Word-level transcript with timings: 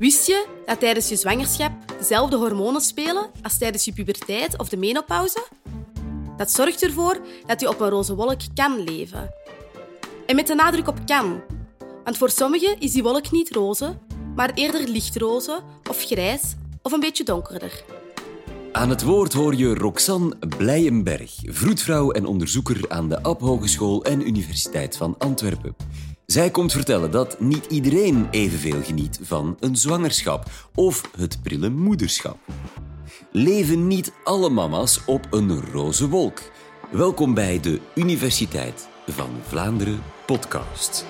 Wist 0.00 0.26
je 0.26 0.46
dat 0.66 0.80
tijdens 0.80 1.08
je 1.08 1.16
zwangerschap 1.16 1.72
dezelfde 1.98 2.36
hormonen 2.36 2.80
spelen 2.80 3.30
als 3.42 3.58
tijdens 3.58 3.84
je 3.84 3.92
puberteit 3.92 4.58
of 4.58 4.68
de 4.68 4.76
menopauze? 4.76 5.46
Dat 6.36 6.50
zorgt 6.50 6.82
ervoor 6.82 7.20
dat 7.46 7.60
je 7.60 7.68
op 7.68 7.80
een 7.80 7.88
roze 7.88 8.14
wolk 8.14 8.40
kan 8.54 8.84
leven. 8.84 9.34
En 10.26 10.36
met 10.36 10.46
de 10.46 10.54
nadruk 10.54 10.88
op 10.88 11.06
kan. 11.06 11.40
Want 12.04 12.16
voor 12.16 12.30
sommigen 12.30 12.80
is 12.80 12.92
die 12.92 13.02
wolk 13.02 13.30
niet 13.30 13.50
roze, 13.50 13.98
maar 14.34 14.50
eerder 14.54 14.88
lichtroze 14.88 15.60
of 15.90 16.04
grijs 16.04 16.42
of 16.82 16.92
een 16.92 17.00
beetje 17.00 17.24
donkerder. 17.24 17.84
Aan 18.72 18.90
het 18.90 19.02
woord 19.02 19.32
hoor 19.32 19.54
je 19.54 19.74
Roxanne 19.74 20.36
Blijenberg, 20.56 21.34
vroedvrouw 21.42 22.10
en 22.10 22.26
onderzoeker 22.26 22.84
aan 22.88 23.08
de 23.08 23.22
Ab 23.22 23.40
Hogeschool 23.40 24.04
en 24.04 24.26
Universiteit 24.26 24.96
van 24.96 25.14
Antwerpen. 25.18 25.74
Zij 26.30 26.50
komt 26.50 26.72
vertellen 26.72 27.10
dat 27.10 27.40
niet 27.40 27.66
iedereen 27.66 28.28
evenveel 28.30 28.82
geniet 28.82 29.18
van 29.22 29.56
een 29.60 29.76
zwangerschap 29.76 30.50
of 30.74 31.10
het 31.16 31.42
prille 31.42 31.68
moederschap. 31.68 32.38
Leven 33.32 33.86
niet 33.86 34.12
alle 34.24 34.50
mama's 34.50 35.00
op 35.06 35.26
een 35.30 35.60
roze 35.60 36.08
wolk? 36.08 36.40
Welkom 36.90 37.34
bij 37.34 37.60
de 37.60 37.80
Universiteit 37.94 38.88
van 39.06 39.30
Vlaanderen 39.42 40.02
podcast. 40.26 41.04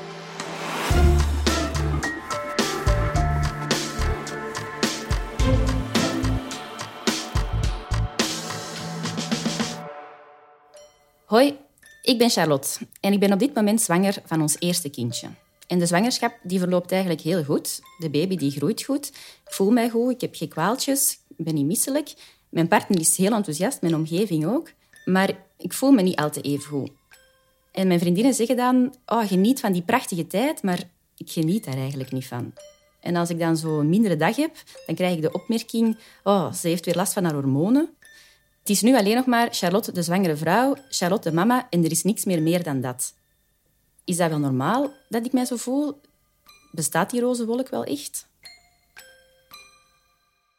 Hoi, 11.24 11.58
ik 12.02 12.18
ben 12.18 12.30
Charlotte 12.30 12.78
en 13.00 13.12
ik 13.12 13.20
ben 13.20 13.32
op 13.32 13.38
dit 13.38 13.54
moment 13.54 13.80
zwanger 13.80 14.16
van 14.24 14.40
ons 14.40 14.56
eerste 14.58 14.90
kindje. 14.90 15.28
En 15.66 15.78
de 15.78 15.86
zwangerschap 15.86 16.38
die 16.42 16.58
verloopt 16.58 16.92
eigenlijk 16.92 17.20
heel 17.20 17.44
goed. 17.44 17.80
De 17.98 18.10
baby 18.10 18.36
die 18.36 18.50
groeit 18.50 18.82
goed. 18.82 19.08
Ik 19.46 19.52
voel 19.52 19.70
mij 19.70 19.90
goed, 19.90 20.12
ik 20.12 20.20
heb 20.20 20.34
geen 20.34 20.48
kwaaltjes, 20.48 21.18
ik 21.36 21.44
ben 21.44 21.54
niet 21.54 21.66
misselijk. 21.66 22.14
Mijn 22.48 22.68
partner 22.68 23.00
is 23.00 23.16
heel 23.16 23.32
enthousiast, 23.32 23.80
mijn 23.80 23.94
omgeving 23.94 24.46
ook. 24.46 24.70
Maar 25.04 25.36
ik 25.58 25.72
voel 25.72 25.90
me 25.90 26.02
niet 26.02 26.16
al 26.16 26.30
te 26.30 26.40
even 26.40 26.68
goed. 26.68 26.90
En 27.72 27.86
mijn 27.86 28.00
vriendinnen 28.00 28.34
zeggen 28.34 28.56
dan, 28.56 28.94
oh, 29.06 29.26
geniet 29.26 29.60
van 29.60 29.72
die 29.72 29.82
prachtige 29.82 30.26
tijd, 30.26 30.62
maar 30.62 30.82
ik 31.16 31.30
geniet 31.30 31.64
daar 31.64 31.76
eigenlijk 31.76 32.12
niet 32.12 32.26
van. 32.26 32.52
En 33.00 33.16
als 33.16 33.30
ik 33.30 33.38
dan 33.38 33.56
zo 33.56 33.78
een 33.78 33.88
mindere 33.88 34.16
dag 34.16 34.36
heb, 34.36 34.56
dan 34.86 34.94
krijg 34.94 35.14
ik 35.14 35.22
de 35.22 35.32
opmerking, 35.32 35.98
oh, 36.24 36.52
ze 36.52 36.68
heeft 36.68 36.84
weer 36.84 36.94
last 36.94 37.12
van 37.12 37.24
haar 37.24 37.34
hormonen. 37.34 37.88
Het 38.60 38.68
is 38.68 38.82
nu 38.82 38.96
alleen 38.96 39.16
nog 39.16 39.26
maar 39.26 39.48
Charlotte 39.50 39.92
de 39.92 40.02
zwangere 40.02 40.36
vrouw, 40.36 40.76
Charlotte 40.88 41.28
de 41.28 41.34
mama 41.34 41.66
en 41.70 41.84
er 41.84 41.90
is 41.90 42.02
niks 42.02 42.24
meer 42.24 42.42
meer 42.42 42.62
dan 42.62 42.80
dat. 42.80 43.14
Is 44.04 44.16
dat 44.16 44.28
wel 44.28 44.38
normaal 44.38 44.92
dat 45.08 45.26
ik 45.26 45.32
mij 45.32 45.44
zo 45.44 45.56
voel? 45.56 46.00
Bestaat 46.70 47.10
die 47.10 47.20
roze 47.20 47.46
wolk 47.46 47.68
wel 47.68 47.84
echt? 47.84 48.28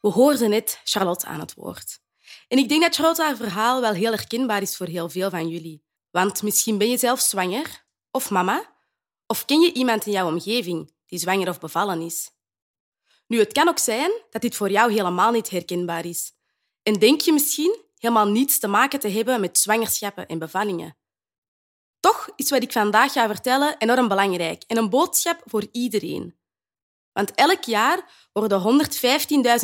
We 0.02 0.08
hoorden 0.08 0.50
net 0.50 0.82
Charlotte 0.84 1.26
aan 1.26 1.40
het 1.40 1.54
woord. 1.54 2.00
En 2.48 2.58
ik 2.58 2.70
denk 2.70 2.82
dat 2.82 2.96
Charlotte 2.96 3.22
haar 3.22 3.36
verhaal 3.36 3.82
wel 3.82 3.94
heel 3.94 4.12
herkenbaar 4.12 4.62
is 4.62 4.78
voor 4.78 4.88
heel 4.88 5.10
veel 5.10 5.30
van 5.30 5.48
jullie. 5.48 5.84
Want 6.12 6.44
misschien 6.44 6.78
ben 6.78 6.90
je 6.90 6.98
zelf 6.98 7.20
zwanger, 7.20 7.86
of 8.12 8.30
mama, 8.30 8.74
of 9.28 9.46
ken 9.46 9.60
je 9.60 9.74
iemand 9.74 10.06
in 10.06 10.12
jouw 10.12 10.28
omgeving 10.28 10.94
die 11.06 11.20
zwanger 11.20 11.50
of 11.50 11.60
bevallen 11.60 12.02
is. 12.02 12.32
Nu, 13.28 13.40
het 13.40 13.54
kan 13.54 13.68
ook 13.68 13.80
zijn 13.80 14.12
dat 14.30 14.42
dit 14.42 14.56
voor 14.56 14.72
jou 14.72 14.92
helemaal 14.92 15.32
niet 15.32 15.50
herkenbaar 15.50 16.06
is. 16.06 16.32
En 16.84 16.94
denk 16.94 17.22
je 17.22 17.34
misschien 17.34 17.80
helemaal 18.02 18.28
niets 18.28 18.60
te 18.60 18.68
maken 18.68 19.00
te 19.00 19.10
hebben 19.10 19.40
met 19.40 19.58
zwangerschappen 19.58 20.28
en 20.28 20.40
bevallingen. 20.40 20.98
Toch 22.00 22.30
is 22.36 22.50
wat 22.50 22.64
ik 22.64 22.72
vandaag 22.72 23.14
ga 23.14 23.28
vertellen 23.28 23.76
enorm 23.78 24.08
belangrijk 24.08 24.64
en 24.68 24.78
een 24.78 24.90
boodschap 24.90 25.42
voor 25.46 25.68
iedereen. 25.72 26.36
Want 27.12 27.32
elk 27.32 27.64
jaar 27.64 28.30
worden 28.34 28.88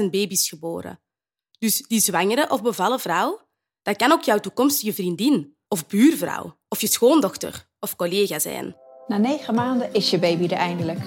115.000 0.02 0.10
baby's 0.10 0.50
geboren. 0.50 1.02
Dus 1.60 1.82
die 1.88 2.00
zwangere 2.00 2.50
of 2.50 2.62
bevallen 2.62 3.00
vrouw, 3.00 3.42
dat 3.82 3.96
kan 3.96 4.12
ook 4.12 4.22
jouw 4.22 4.40
toekomstige 4.40 4.94
vriendin 4.94 5.58
of 5.68 5.88
buurvrouw 5.88 6.60
of 6.68 6.82
je 6.82 6.88
schoondochter 6.88 7.70
of 7.80 7.96
collega 7.96 8.40
zijn. 8.40 8.76
Na 9.08 9.18
negen 9.18 9.56
maanden 9.56 9.94
is 9.94 10.10
je 10.10 10.20
baby 10.20 10.44
er 10.44 10.52
eindelijk. 10.52 11.00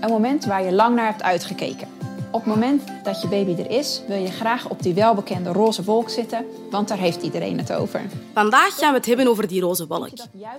Een 0.00 0.10
moment 0.10 0.44
waar 0.44 0.64
je 0.64 0.72
lang 0.72 0.94
naar 0.96 1.06
hebt 1.06 1.22
uitgekeken. 1.22 1.88
Op 2.32 2.44
het 2.44 2.54
moment 2.54 2.82
dat 3.02 3.22
je 3.22 3.28
baby 3.28 3.62
er 3.62 3.70
is, 3.70 4.02
wil 4.06 4.16
je 4.16 4.30
graag 4.30 4.68
op 4.68 4.82
die 4.82 4.94
welbekende 4.94 5.52
roze 5.52 5.84
wolk 5.84 6.10
zitten, 6.10 6.46
want 6.70 6.88
daar 6.88 6.98
heeft 6.98 7.22
iedereen 7.22 7.58
het 7.58 7.72
over. 7.72 8.02
Vandaag 8.34 8.74
gaan 8.74 8.90
we 8.90 8.96
het 8.96 9.06
hebben 9.06 9.28
over 9.28 9.48
die 9.48 9.60
roze 9.60 9.86
wolk, 9.86 10.10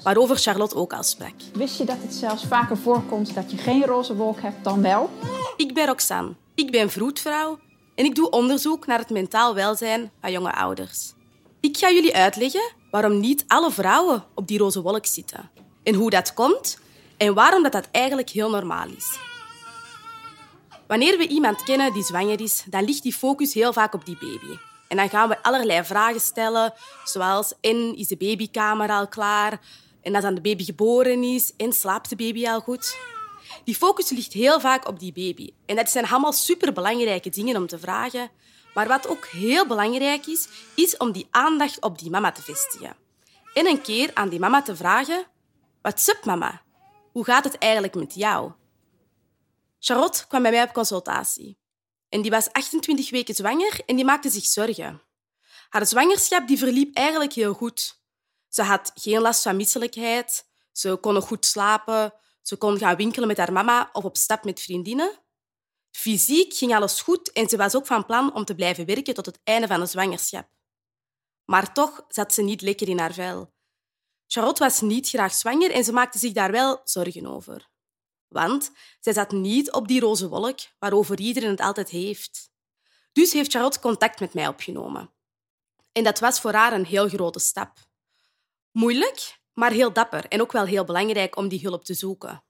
waarover 0.04 0.38
Charlotte 0.38 0.76
ook 0.76 0.94
al 0.94 1.04
sprak. 1.04 1.34
Wist 1.54 1.78
je 1.78 1.86
dat 1.86 1.98
het 2.02 2.14
zelfs 2.14 2.46
vaker 2.46 2.78
voorkomt 2.78 3.34
dat 3.34 3.52
je 3.52 3.58
geen 3.58 3.86
roze 3.86 4.16
wolk 4.16 4.42
hebt 4.42 4.64
dan 4.64 4.82
wel? 4.82 5.10
Ik 5.58 5.74
ben 5.74 5.86
Roxanne, 5.86 6.34
ik 6.56 6.72
ben 6.72 6.90
vroedvrouw 6.90 7.60
en 7.96 8.06
ik 8.06 8.16
doe 8.16 8.30
onderzoek 8.30 8.86
naar 8.86 9.00
het 9.00 9.10
mentaal 9.10 9.56
welzijn 9.56 10.12
van 10.22 10.32
jonge 10.32 10.54
ouders. 10.54 11.14
Ik 11.60 11.78
ga 11.78 11.92
jullie 11.92 12.16
uitleggen 12.16 12.72
waarom 12.92 13.20
niet 13.20 13.44
alle 13.48 13.72
vrouwen 13.72 14.24
op 14.36 14.48
die 14.48 14.58
roze 14.58 14.82
wolk 14.82 15.06
zitten 15.06 15.50
en 15.84 15.94
hoe 15.94 16.10
dat 16.10 16.34
komt 16.34 16.80
en 17.18 17.34
waarom 17.34 17.64
dat, 17.64 17.72
dat 17.72 17.88
eigenlijk 17.92 18.30
heel 18.30 18.50
normaal 18.50 18.88
is. 18.98 19.20
Wanneer 20.92 21.18
we 21.18 21.28
iemand 21.28 21.64
kennen 21.64 21.94
die 21.94 22.04
zwanger 22.04 22.42
is, 22.42 22.64
dan 22.70 22.84
ligt 22.84 23.04
die 23.04 23.14
focus 23.14 23.54
heel 23.54 23.74
vaak 23.74 23.94
op 23.94 24.06
die 24.06 24.18
baby. 24.20 24.58
En 24.88 24.98
dan 24.98 25.10
gaan 25.10 25.30
we 25.30 25.44
allerlei 25.44 25.84
vragen 25.84 26.20
stellen, 26.20 26.74
zoals 27.04 27.54
en 27.62 27.96
is 27.96 28.08
de 28.08 28.18
babykamer 28.18 28.90
al 28.90 29.08
klaar? 29.08 29.60
En 30.02 30.16
als 30.16 30.24
dan 30.24 30.36
de 30.36 30.42
baby 30.42 30.64
geboren 30.64 31.24
is, 31.24 31.54
en 31.58 31.74
slaapt 31.74 32.10
de 32.10 32.16
baby 32.16 32.48
al 32.48 32.60
goed? 32.60 32.98
Die 33.64 33.76
focus 33.76 34.10
ligt 34.10 34.34
heel 34.34 34.60
vaak 34.60 34.88
op 34.88 35.00
die 35.00 35.14
baby. 35.14 35.54
En 35.66 35.76
dat 35.76 35.90
zijn 35.90 36.08
allemaal 36.08 36.34
superbelangrijke 36.34 37.30
dingen 37.30 37.56
om 37.56 37.68
te 37.68 37.80
vragen. 37.80 38.30
Maar 38.74 38.88
wat 38.88 39.08
ook 39.08 39.26
heel 39.26 39.68
belangrijk 39.68 40.26
is, 40.26 40.48
is 40.76 40.98
om 40.98 41.12
die 41.12 41.28
aandacht 41.30 41.82
op 41.82 42.00
die 42.00 42.10
mama 42.10 42.32
te 42.32 42.42
vestigen. 42.42 42.96
En 43.54 43.68
een 43.68 43.82
keer 43.82 44.12
aan 44.14 44.30
die 44.30 44.40
mama 44.40 44.62
te 44.62 44.76
vragen, 44.76 45.26
wat 45.82 46.08
up 46.08 46.26
mama? 46.26 46.62
Hoe 47.12 47.24
gaat 47.26 47.44
het 47.44 47.58
eigenlijk 47.58 47.96
met 47.96 48.16
jou? 48.16 48.52
Charlotte 49.84 50.28
kwam 50.28 50.42
bij 50.42 50.52
mij 50.52 50.64
op 50.64 50.74
consultatie. 50.74 51.60
En 52.10 52.22
die 52.22 52.32
was 52.32 52.52
28 52.52 53.10
weken 53.10 53.36
zwanger 53.36 53.82
en 53.86 53.96
die 53.96 54.06
maakte 54.06 54.30
zich 54.30 54.46
zorgen. 54.46 55.02
Haar 55.70 55.86
zwangerschap 55.86 56.48
die 56.48 56.58
verliep 56.58 56.96
eigenlijk 56.96 57.34
heel 57.34 57.54
goed. 57.54 58.02
Ze 58.48 58.64
had 58.64 58.92
geen 58.96 59.22
last 59.22 59.42
van 59.42 59.56
misselijkheid, 59.56 60.46
ze 60.72 60.96
kon 60.96 61.22
goed 61.22 61.46
slapen, 61.46 62.14
ze 62.42 62.56
kon 62.56 62.78
gaan 62.78 62.96
winkelen 62.96 63.28
met 63.28 63.38
haar 63.38 63.54
mama 63.54 63.90
of 63.94 64.04
op 64.04 64.18
stap 64.18 64.44
met 64.44 64.62
vriendinnen. 64.62 65.20
Fysiek 65.92 66.54
ging 66.54 66.76
alles 66.76 67.02
goed 67.02 67.32
en 67.32 67.50
ze 67.50 67.58
was 67.58 67.76
ook 67.76 67.86
van 67.86 68.06
plan 68.06 68.34
om 68.34 68.46
te 68.46 68.56
blijven 68.56 68.86
werken 68.86 69.14
tot 69.14 69.26
het 69.26 69.40
einde 69.44 69.68
van 69.68 69.80
de 69.80 69.86
zwangerschap. 69.86 70.50
Maar 71.46 71.74
toch 71.74 72.06
zat 72.08 72.34
ze 72.34 72.42
niet 72.42 72.62
lekker 72.62 72.88
in 72.88 73.00
haar 73.00 73.14
vel. 73.14 73.54
Charlotte 74.28 74.64
was 74.64 74.82
niet 74.82 75.10
graag 75.10 75.34
zwanger 75.34 75.72
en 75.72 75.84
ze 75.84 75.92
maakte 75.92 76.20
zich 76.20 76.32
daar 76.32 76.52
wel 76.52 76.82
zorgen 76.84 77.26
over. 77.26 77.71
Want 78.32 78.72
zij 79.00 79.14
zat 79.14 79.32
niet 79.32 79.72
op 79.72 79.88
die 79.88 80.00
roze 80.00 80.30
wolk 80.30 80.60
waarover 80.80 81.20
iedereen 81.20 81.50
het 81.50 81.60
altijd 81.60 81.90
heeft. 81.90 82.52
Dus 83.12 83.34
heeft 83.34 83.52
Charlotte 83.52 83.80
contact 83.80 84.20
met 84.20 84.34
mij 84.34 84.48
opgenomen. 84.48 85.14
En 85.92 86.04
dat 86.04 86.20
was 86.20 86.40
voor 86.40 86.54
haar 86.54 86.74
een 86.74 86.86
heel 86.86 87.08
grote 87.10 87.40
stap. 87.40 87.78
Moeilijk, 88.72 89.40
maar 89.54 89.72
heel 89.72 89.94
dapper 89.94 90.26
en 90.28 90.42
ook 90.42 90.52
wel 90.52 90.66
heel 90.66 90.84
belangrijk 90.84 91.36
om 91.36 91.48
die 91.48 91.60
hulp 91.60 91.86
te 91.86 91.94
zoeken. 91.94 92.44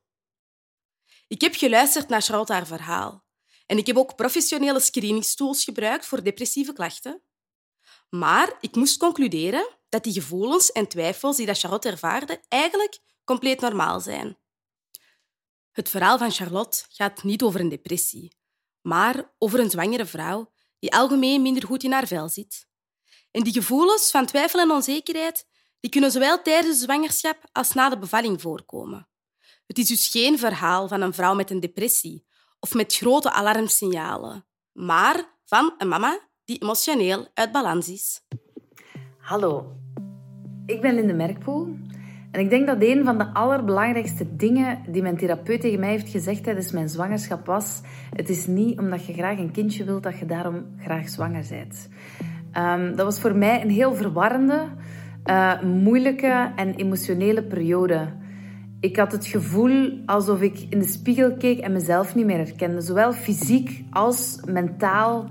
Ik 1.27 1.41
heb 1.41 1.55
geluisterd 1.55 2.09
naar 2.09 2.21
Charlotte 2.21 2.53
haar 2.53 2.67
verhaal. 2.67 3.25
En 3.65 3.77
ik 3.77 3.87
heb 3.87 3.97
ook 3.97 4.15
professionele 4.15 4.79
screeningstools 4.79 5.63
gebruikt 5.63 6.05
voor 6.05 6.23
depressieve 6.23 6.73
klachten. 6.73 7.23
Maar 8.09 8.57
ik 8.59 8.75
moest 8.75 8.97
concluderen 8.97 9.69
dat 9.89 10.03
die 10.03 10.13
gevoelens 10.13 10.71
en 10.71 10.87
twijfels 10.87 11.37
die 11.37 11.45
dat 11.45 11.59
Charlotte 11.59 11.89
ervaarde 11.89 12.41
eigenlijk 12.47 12.99
compleet 13.23 13.59
normaal 13.59 13.99
zijn. 13.99 14.37
Het 15.71 15.89
verhaal 15.89 16.17
van 16.17 16.31
Charlotte 16.31 16.83
gaat 16.89 17.23
niet 17.23 17.41
over 17.41 17.59
een 17.59 17.69
depressie, 17.69 18.37
maar 18.81 19.33
over 19.37 19.59
een 19.59 19.69
zwangere 19.69 20.05
vrouw 20.05 20.51
die 20.79 20.93
algemeen 20.93 21.41
minder 21.41 21.65
goed 21.65 21.83
in 21.83 21.91
haar 21.91 22.07
vel 22.07 22.29
zit. 22.29 22.67
En 23.31 23.43
die 23.43 23.53
gevoelens 23.53 24.11
van 24.11 24.25
twijfel 24.25 24.59
en 24.59 24.71
onzekerheid 24.71 25.47
die 25.79 25.91
kunnen 25.91 26.11
zowel 26.11 26.41
tijdens 26.41 26.77
de 26.77 26.83
zwangerschap 26.83 27.49
als 27.51 27.73
na 27.73 27.89
de 27.89 27.97
bevalling 27.97 28.41
voorkomen. 28.41 29.07
Het 29.65 29.77
is 29.77 29.87
dus 29.87 30.07
geen 30.07 30.39
verhaal 30.39 30.87
van 30.87 31.01
een 31.01 31.13
vrouw 31.13 31.35
met 31.35 31.49
een 31.49 31.59
depressie 31.59 32.25
of 32.59 32.73
met 32.73 32.95
grote 32.95 33.31
alarmsignalen, 33.31 34.47
maar 34.71 35.37
van 35.45 35.73
een 35.77 35.87
mama 35.87 36.29
die 36.43 36.61
emotioneel 36.61 37.27
uit 37.33 37.51
balans 37.51 37.89
is. 37.89 38.21
Hallo, 39.17 39.75
ik 40.65 40.81
ben 40.81 40.95
Linde 40.95 41.13
Merkpoel 41.13 41.77
en 42.31 42.39
ik 42.39 42.49
denk 42.49 42.67
dat 42.67 42.77
een 42.79 43.03
van 43.03 43.17
de 43.17 43.33
allerbelangrijkste 43.33 44.35
dingen 44.35 44.79
die 44.87 45.01
mijn 45.01 45.17
therapeut 45.17 45.61
tegen 45.61 45.79
mij 45.79 45.89
heeft 45.89 46.09
gezegd 46.09 46.43
tijdens 46.43 46.71
mijn 46.71 46.89
zwangerschap 46.89 47.45
was: 47.45 47.81
het 48.15 48.29
is 48.29 48.47
niet 48.47 48.79
omdat 48.79 49.05
je 49.05 49.13
graag 49.13 49.37
een 49.37 49.51
kindje 49.51 49.83
wilt 49.83 50.03
dat 50.03 50.19
je 50.19 50.25
daarom 50.25 50.65
graag 50.79 51.09
zwanger 51.09 51.45
bent. 51.49 51.89
Um, 52.57 52.95
dat 52.95 53.05
was 53.05 53.19
voor 53.19 53.35
mij 53.35 53.61
een 53.61 53.69
heel 53.69 53.95
verwarrende, 53.95 54.67
uh, 55.25 55.61
moeilijke 55.61 56.51
en 56.55 56.75
emotionele 56.75 57.43
periode. 57.43 58.07
Ik 58.79 58.97
had 58.97 59.11
het 59.11 59.25
gevoel 59.25 59.99
alsof 60.05 60.41
ik 60.41 60.65
in 60.69 60.79
de 60.79 60.87
spiegel 60.87 61.37
keek 61.37 61.59
en 61.59 61.71
mezelf 61.71 62.15
niet 62.15 62.25
meer 62.25 62.37
herkende. 62.37 62.81
Zowel 62.81 63.13
fysiek 63.13 63.83
als 63.89 64.39
mentaal 64.45 65.29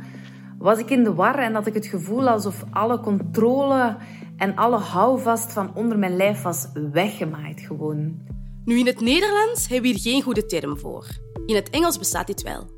was 0.59 0.79
ik 0.79 0.91
in 0.91 1.05
de 1.05 1.15
war 1.15 1.39
en 1.39 1.55
had 1.55 1.67
ik 1.67 1.75
het 1.75 1.87
gevoel 1.87 2.29
alsof 2.29 2.65
alle 2.71 3.01
controle 3.01 3.97
en 4.41 4.57
alle 4.57 4.77
houvast 4.77 5.53
van 5.53 5.75
onder 5.75 5.99
mijn 5.99 6.17
lijf 6.17 6.43
was 6.43 6.67
weggemaaid 6.93 7.61
gewoon. 7.61 8.19
Nu, 8.65 8.79
in 8.79 8.87
het 8.87 9.01
Nederlands 9.01 9.69
hebben 9.69 9.91
we 9.91 9.99
hier 9.99 10.13
geen 10.13 10.23
goede 10.23 10.47
term 10.47 10.79
voor. 10.79 11.07
In 11.47 11.55
het 11.55 11.71
Engels 11.71 11.99
bestaat 11.99 12.27
dit 12.27 12.43
wel. 12.43 12.71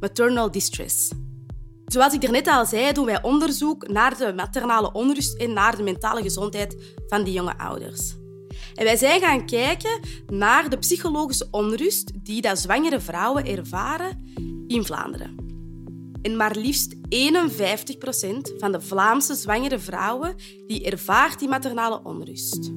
Maternal 0.00 0.50
distress. 0.50 1.12
Zoals 1.84 2.14
ik 2.14 2.22
er 2.22 2.30
net 2.30 2.46
al 2.46 2.66
zei, 2.66 2.92
doen 2.92 3.04
wij 3.04 3.22
onderzoek 3.22 3.88
naar 3.88 4.18
de 4.18 4.32
maternale 4.36 4.92
onrust 4.92 5.38
en 5.38 5.52
naar 5.52 5.76
de 5.76 5.82
mentale 5.82 6.22
gezondheid 6.22 6.96
van 7.06 7.24
die 7.24 7.32
jonge 7.32 7.58
ouders. 7.58 8.14
En 8.74 8.84
wij 8.84 8.96
zijn 8.96 9.20
gaan 9.20 9.46
kijken 9.46 10.00
naar 10.26 10.70
de 10.70 10.78
psychologische 10.78 11.48
onrust 11.50 12.24
die 12.24 12.42
dat 12.42 12.58
zwangere 12.58 13.00
vrouwen 13.00 13.46
ervaren 13.46 14.32
in 14.66 14.84
Vlaanderen. 14.84 15.49
En 16.22 16.36
maar 16.36 16.56
liefst 16.56 16.94
51% 16.94 16.98
van 18.58 18.72
de 18.72 18.80
Vlaamse 18.80 19.34
zwangere 19.34 19.78
vrouwen 19.78 20.34
die 20.66 20.84
ervaart 20.84 21.38
die 21.38 21.48
maternale 21.48 22.02
onrust. 22.02 22.70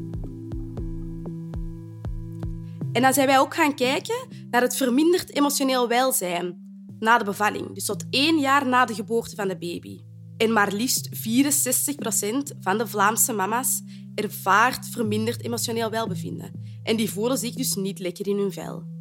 En 2.92 3.01
dan 3.01 3.13
zijn 3.13 3.28
wij 3.28 3.40
ook 3.40 3.56
gaan 3.56 3.75
kijken 3.75 4.28
naar 4.50 4.62
het 4.62 4.75
verminderd 4.75 5.36
emotioneel 5.36 5.88
welzijn 5.88 6.62
na 7.00 7.18
de 7.18 7.24
bevalling, 7.24 7.74
dus 7.74 7.86
tot 7.86 8.06
één 8.10 8.40
jaar 8.40 8.68
na 8.68 8.86
de 8.86 8.94
geboorte 8.94 9.36
van 9.36 9.48
de 9.48 9.57
baby. 9.57 10.00
En 10.38 10.54
maar 10.54 10.74
liefst 10.74 11.10
64% 11.10 12.60
van 12.60 12.78
de 12.78 12.88
Vlaamse 12.88 13.34
mama's 13.34 13.81
ervaart 14.16 14.88
verminderd 14.88 15.44
emotioneel 15.44 15.89
welbevinden. 15.89 16.80
En 16.84 16.96
die 16.96 17.12
voelen 17.12 17.38
zich 17.38 17.54
dus 17.54 17.75
niet 17.75 18.00
lekker 18.00 18.28
in 18.28 18.38
hun 18.38 18.51
vel. 18.51 18.93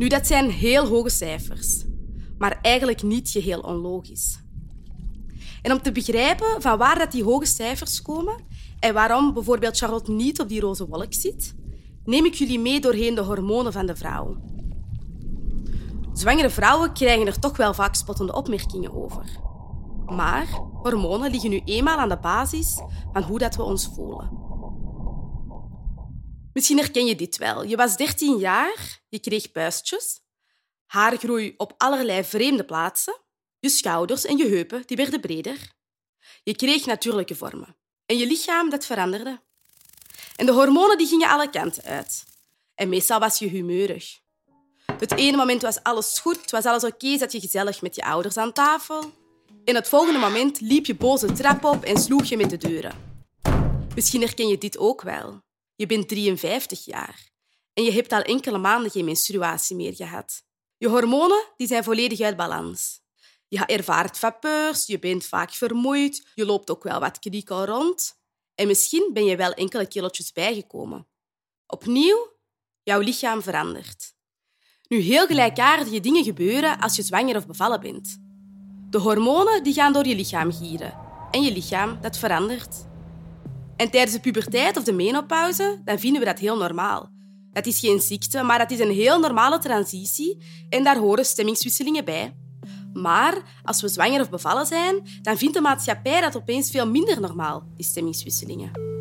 Nu, 0.00 0.08
dat 0.08 0.26
zijn 0.26 0.50
heel 0.50 0.86
hoge 0.86 1.10
cijfers, 1.10 1.84
maar 2.38 2.58
eigenlijk 2.62 3.02
niet 3.02 3.28
geheel 3.30 3.60
onlogisch. 3.60 4.38
En 5.62 5.72
om 5.72 5.82
te 5.82 5.92
begrijpen 5.92 6.62
van 6.62 6.78
waar 6.78 6.98
dat 6.98 7.12
die 7.12 7.24
hoge 7.24 7.46
cijfers 7.46 8.02
komen 8.02 8.34
en 8.78 8.94
waarom 8.94 9.34
bijvoorbeeld 9.34 9.76
Charlotte 9.76 10.10
niet 10.10 10.40
op 10.40 10.48
die 10.48 10.60
roze 10.60 10.86
wolk 10.86 11.14
zit, 11.14 11.54
neem 12.04 12.24
ik 12.24 12.34
jullie 12.34 12.58
mee 12.58 12.80
doorheen 12.80 13.14
de 13.14 13.20
hormonen 13.20 13.72
van 13.72 13.86
de 13.86 13.96
vrouw. 13.96 14.36
Zwangere 16.12 16.50
vrouwen 16.50 16.92
krijgen 16.92 17.26
er 17.26 17.38
toch 17.38 17.56
wel 17.56 17.74
vaak 17.74 17.94
spottende 17.94 18.34
opmerkingen 18.34 18.94
over. 18.94 19.24
Maar 20.06 20.46
hormonen 20.82 21.30
liggen 21.30 21.50
nu 21.50 21.60
eenmaal 21.64 21.98
aan 21.98 22.08
de 22.08 22.18
basis 22.18 22.78
van 23.12 23.22
hoe 23.22 23.38
dat 23.38 23.56
we 23.56 23.62
ons 23.62 23.90
voelen. 23.94 24.49
Misschien 26.52 26.78
herken 26.78 27.06
je 27.06 27.16
dit 27.16 27.36
wel. 27.36 27.64
Je 27.64 27.76
was 27.76 27.96
13 27.96 28.38
jaar, 28.38 29.00
je 29.08 29.18
kreeg 29.18 29.52
puistjes, 29.52 30.20
haargroei 30.86 31.54
op 31.56 31.74
allerlei 31.76 32.24
vreemde 32.24 32.64
plaatsen, 32.64 33.20
je 33.58 33.68
schouders 33.68 34.24
en 34.24 34.36
je 34.36 34.48
heupen 34.48 34.82
die 34.86 34.96
werden 34.96 35.20
breder. 35.20 35.72
Je 36.42 36.56
kreeg 36.56 36.86
natuurlijke 36.86 37.34
vormen 37.34 37.76
en 38.06 38.16
je 38.16 38.26
lichaam 38.26 38.70
dat 38.70 38.86
veranderde. 38.86 39.40
En 40.36 40.46
de 40.46 40.52
hormonen 40.52 40.98
die 40.98 41.06
gingen 41.06 41.28
alle 41.28 41.50
kanten 41.50 41.82
uit. 41.82 42.24
En 42.74 42.88
meestal 42.88 43.20
was 43.20 43.38
je 43.38 43.48
humeurig. 43.48 44.18
Het 44.98 45.12
ene 45.12 45.36
moment 45.36 45.62
was 45.62 45.82
alles 45.82 46.18
goed, 46.18 46.50
was 46.50 46.64
alles 46.64 46.84
oké, 46.84 47.18
zat 47.18 47.32
je 47.32 47.40
gezellig 47.40 47.82
met 47.82 47.94
je 47.94 48.04
ouders 48.04 48.36
aan 48.36 48.52
tafel. 48.52 49.12
In 49.64 49.74
het 49.74 49.88
volgende 49.88 50.18
moment 50.18 50.60
liep 50.60 50.86
je 50.86 50.94
boze 50.94 51.32
trap 51.32 51.64
op 51.64 51.84
en 51.84 51.98
sloeg 52.00 52.24
je 52.24 52.36
met 52.36 52.50
de 52.50 52.56
deuren. 52.56 52.94
Misschien 53.94 54.20
herken 54.20 54.48
je 54.48 54.58
dit 54.58 54.78
ook 54.78 55.02
wel. 55.02 55.40
Je 55.80 55.86
bent 55.86 56.08
53 56.08 56.84
jaar 56.84 57.30
en 57.72 57.84
je 57.84 57.92
hebt 57.92 58.12
al 58.12 58.22
enkele 58.22 58.58
maanden 58.58 58.90
geen 58.90 59.04
menstruatie 59.04 59.76
meer 59.76 59.94
gehad. 59.94 60.42
Je 60.76 60.88
hormonen 60.88 61.44
die 61.56 61.66
zijn 61.66 61.84
volledig 61.84 62.20
uit 62.20 62.36
balans. 62.36 63.00
Je 63.48 63.66
ervaart 63.66 64.18
vapeurs, 64.18 64.86
je 64.86 64.98
bent 64.98 65.24
vaak 65.24 65.52
vermoeid, 65.52 66.30
je 66.34 66.46
loopt 66.46 66.70
ook 66.70 66.82
wel 66.82 67.00
wat 67.00 67.18
kriekel 67.18 67.64
rond. 67.64 68.18
En 68.54 68.66
misschien 68.66 69.10
ben 69.12 69.24
je 69.24 69.36
wel 69.36 69.52
enkele 69.52 69.86
kilootjes 69.86 70.32
bijgekomen. 70.32 71.06
Opnieuw, 71.66 72.36
jouw 72.82 73.00
lichaam 73.00 73.42
verandert. 73.42 74.14
Nu, 74.88 74.98
heel 74.98 75.26
gelijkaardige 75.26 76.00
dingen 76.00 76.24
gebeuren 76.24 76.80
als 76.80 76.96
je 76.96 77.02
zwanger 77.02 77.36
of 77.36 77.46
bevallen 77.46 77.80
bent. 77.80 78.18
De 78.90 78.98
hormonen 78.98 79.62
die 79.62 79.74
gaan 79.74 79.92
door 79.92 80.06
je 80.06 80.14
lichaam 80.14 80.52
gieren. 80.52 80.98
En 81.30 81.42
je 81.42 81.52
lichaam, 81.52 82.00
dat 82.00 82.18
verandert. 82.18 82.88
En 83.80 83.90
tijdens 83.90 84.12
de 84.12 84.20
puberteit 84.20 84.76
of 84.76 84.84
de 84.84 84.92
menopauze, 84.92 85.80
dan 85.84 85.98
vinden 85.98 86.20
we 86.20 86.26
dat 86.26 86.38
heel 86.38 86.56
normaal. 86.56 87.10
Dat 87.52 87.66
is 87.66 87.78
geen 87.78 88.00
ziekte, 88.00 88.42
maar 88.42 88.58
dat 88.58 88.70
is 88.70 88.78
een 88.78 88.90
heel 88.90 89.18
normale 89.18 89.58
transitie 89.58 90.42
en 90.68 90.84
daar 90.84 90.96
horen 90.96 91.24
stemmingswisselingen 91.24 92.04
bij. 92.04 92.36
Maar 92.92 93.60
als 93.62 93.80
we 93.80 93.88
zwanger 93.88 94.20
of 94.20 94.30
bevallen 94.30 94.66
zijn, 94.66 95.02
dan 95.22 95.38
vindt 95.38 95.54
de 95.54 95.60
maatschappij 95.60 96.20
dat 96.20 96.36
opeens 96.36 96.70
veel 96.70 96.86
minder 96.86 97.20
normaal, 97.20 97.64
die 97.76 97.84
stemmingswisselingen. 97.84 98.99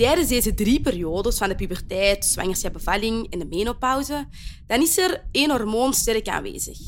Tijdens 0.00 0.28
deze 0.28 0.54
drie 0.54 0.80
periodes 0.80 1.38
van 1.38 1.48
de 1.48 1.54
puberteit, 1.54 2.24
zwangerschap, 2.24 2.72
bevalling 2.72 3.30
en 3.30 3.38
de 3.38 3.44
menopauze, 3.44 4.28
dan 4.66 4.80
is 4.80 4.98
er 4.98 5.24
één 5.30 5.50
hormoon 5.50 5.94
sterk 5.94 6.28
aanwezig: 6.28 6.78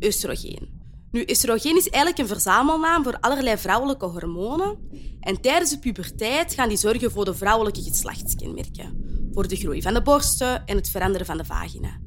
oestrogeen. 0.00 0.68
Nu, 1.10 1.24
oestrogeen 1.30 1.76
is 1.76 1.88
eigenlijk 1.88 2.18
een 2.18 2.34
verzamelnaam 2.34 3.02
voor 3.02 3.20
allerlei 3.20 3.56
vrouwelijke 3.56 4.04
hormonen. 4.04 4.78
En 5.20 5.40
tijdens 5.40 5.70
de 5.70 5.78
puberteit 5.78 6.54
gaan 6.54 6.68
die 6.68 6.78
zorgen 6.78 7.10
voor 7.10 7.24
de 7.24 7.34
vrouwelijke 7.34 7.82
geslachtskenmerken. 7.82 9.04
Voor 9.32 9.48
de 9.48 9.56
groei 9.56 9.82
van 9.82 9.94
de 9.94 10.02
borsten 10.02 10.66
en 10.66 10.76
het 10.76 10.90
veranderen 10.90 11.26
van 11.26 11.36
de 11.36 11.44
vagina. 11.44 12.00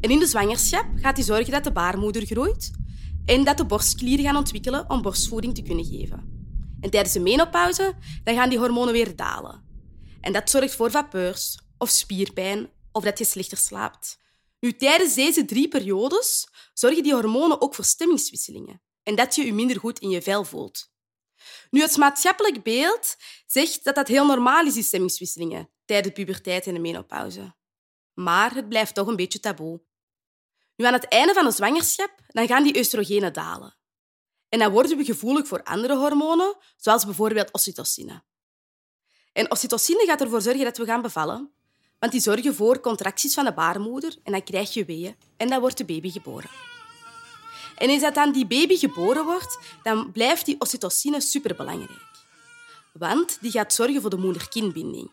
En 0.00 0.10
in 0.10 0.18
de 0.18 0.26
zwangerschap 0.26 0.86
gaat 0.94 1.16
die 1.16 1.24
zorgen 1.24 1.52
dat 1.52 1.64
de 1.64 1.72
baarmoeder 1.72 2.26
groeit 2.26 2.70
en 3.24 3.44
dat 3.44 3.56
de 3.56 3.66
borstklieren 3.66 4.24
gaan 4.24 4.36
ontwikkelen 4.36 4.90
om 4.90 5.02
borstvoeding 5.02 5.54
te 5.54 5.62
kunnen 5.62 5.84
geven. 5.84 6.29
En 6.80 6.90
tijdens 6.90 7.12
de 7.12 7.20
menopauze 7.20 7.94
dan 8.24 8.34
gaan 8.34 8.48
die 8.48 8.58
hormonen 8.58 8.92
weer 8.92 9.16
dalen. 9.16 9.68
En 10.20 10.32
dat 10.32 10.50
zorgt 10.50 10.74
voor 10.74 10.90
vapeurs 10.90 11.58
of 11.78 11.90
spierpijn 11.90 12.70
of 12.92 13.04
dat 13.04 13.18
je 13.18 13.24
slechter 13.24 13.58
slaapt. 13.58 14.18
Nu, 14.60 14.76
tijdens 14.76 15.14
deze 15.14 15.44
drie 15.44 15.68
periodes 15.68 16.48
zorgen 16.74 17.02
die 17.02 17.14
hormonen 17.14 17.60
ook 17.60 17.74
voor 17.74 17.84
stemmingswisselingen 17.84 18.82
en 19.02 19.14
dat 19.14 19.34
je 19.34 19.44
je 19.44 19.52
minder 19.52 19.78
goed 19.78 19.98
in 19.98 20.10
je 20.10 20.22
vel 20.22 20.44
voelt. 20.44 20.90
Nu, 21.70 21.80
het 21.80 21.96
maatschappelijk 21.96 22.62
beeld 22.62 23.16
zegt 23.46 23.84
dat 23.84 23.94
dat 23.94 24.08
heel 24.08 24.26
normaal 24.26 24.66
is, 24.66 24.74
die 24.74 24.82
stemmingswisselingen, 24.82 25.70
tijdens 25.84 26.14
de 26.14 26.24
puberteit 26.24 26.66
en 26.66 26.74
de 26.74 26.80
menopauze. 26.80 27.54
Maar 28.14 28.54
het 28.54 28.68
blijft 28.68 28.94
toch 28.94 29.06
een 29.06 29.16
beetje 29.16 29.40
taboe. 29.40 29.82
Nu, 30.76 30.84
aan 30.84 30.92
het 30.92 31.08
einde 31.08 31.32
van 31.32 31.44
de 31.44 31.50
zwangerschap 31.50 32.20
dan 32.26 32.46
gaan 32.46 32.62
die 32.62 32.78
oestrogenen 32.78 33.32
dalen. 33.32 33.79
En 34.50 34.58
dan 34.58 34.72
worden 34.72 34.96
we 34.96 35.04
gevoelig 35.04 35.46
voor 35.46 35.62
andere 35.62 35.96
hormonen, 35.96 36.56
zoals 36.76 37.04
bijvoorbeeld 37.04 37.52
oxytocine. 37.52 38.22
En 39.32 39.50
oxytocine 39.50 40.04
gaat 40.06 40.20
ervoor 40.20 40.40
zorgen 40.40 40.64
dat 40.64 40.76
we 40.76 40.84
gaan 40.84 41.02
bevallen, 41.02 41.50
want 41.98 42.12
die 42.12 42.20
zorgen 42.20 42.54
voor 42.54 42.80
contracties 42.80 43.34
van 43.34 43.44
de 43.44 43.52
baarmoeder 43.52 44.16
en 44.22 44.32
dan 44.32 44.44
krijg 44.44 44.74
je 44.74 44.84
weeën 44.84 45.16
en 45.36 45.48
dan 45.48 45.60
wordt 45.60 45.76
de 45.76 45.84
baby 45.84 46.10
geboren. 46.10 46.50
En 47.76 47.88
eens 47.88 48.02
dat 48.02 48.14
dan 48.14 48.32
die 48.32 48.46
baby 48.46 48.76
geboren 48.76 49.24
wordt, 49.24 49.58
dan 49.82 50.12
blijft 50.12 50.46
die 50.46 50.60
oxytocine 50.60 51.20
superbelangrijk. 51.20 52.08
Want 52.92 53.38
die 53.40 53.50
gaat 53.50 53.74
zorgen 53.74 54.00
voor 54.00 54.10
de 54.10 54.16
moeder-kindbinding. 54.16 55.10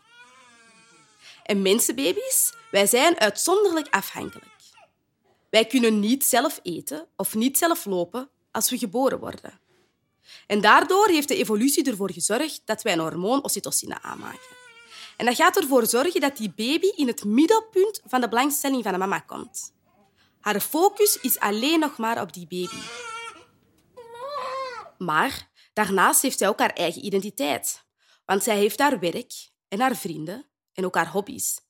En 1.42 1.62
mensenbaby's, 1.62 2.52
wij 2.70 2.86
zijn 2.86 3.18
uitzonderlijk 3.18 3.88
afhankelijk. 3.90 4.56
Wij 5.50 5.66
kunnen 5.66 6.00
niet 6.00 6.24
zelf 6.24 6.60
eten 6.62 7.08
of 7.16 7.34
niet 7.34 7.58
zelf 7.58 7.84
lopen 7.84 8.30
als 8.58 8.70
we 8.70 8.78
geboren 8.78 9.18
worden. 9.18 9.60
En 10.46 10.60
daardoor 10.60 11.08
heeft 11.08 11.28
de 11.28 11.36
evolutie 11.36 11.84
ervoor 11.84 12.12
gezorgd 12.12 12.62
dat 12.64 12.82
wij 12.82 12.92
een 12.92 12.98
hormoon 12.98 13.44
oxytocine 13.44 14.02
aanmaken. 14.02 14.56
En 15.16 15.26
dat 15.26 15.34
gaat 15.34 15.56
ervoor 15.56 15.86
zorgen 15.86 16.20
dat 16.20 16.36
die 16.36 16.48
baby 16.48 16.86
in 16.86 17.06
het 17.06 17.24
middelpunt 17.24 18.00
van 18.04 18.20
de 18.20 18.28
belangstelling 18.28 18.82
van 18.82 18.92
de 18.92 18.98
mama 18.98 19.18
komt. 19.18 19.72
Haar 20.40 20.60
focus 20.60 21.18
is 21.20 21.38
alleen 21.38 21.80
nog 21.80 21.98
maar 21.98 22.20
op 22.20 22.32
die 22.32 22.46
baby. 22.46 22.82
Maar 24.98 25.50
daarnaast 25.72 26.22
heeft 26.22 26.38
zij 26.38 26.48
ook 26.48 26.58
haar 26.58 26.72
eigen 26.72 27.04
identiteit. 27.04 27.84
Want 28.24 28.42
zij 28.42 28.56
heeft 28.56 28.78
haar 28.78 28.98
werk 28.98 29.32
en 29.68 29.80
haar 29.80 29.96
vrienden 29.96 30.48
en 30.72 30.84
ook 30.84 30.94
haar 30.94 31.10
hobby's. 31.10 31.60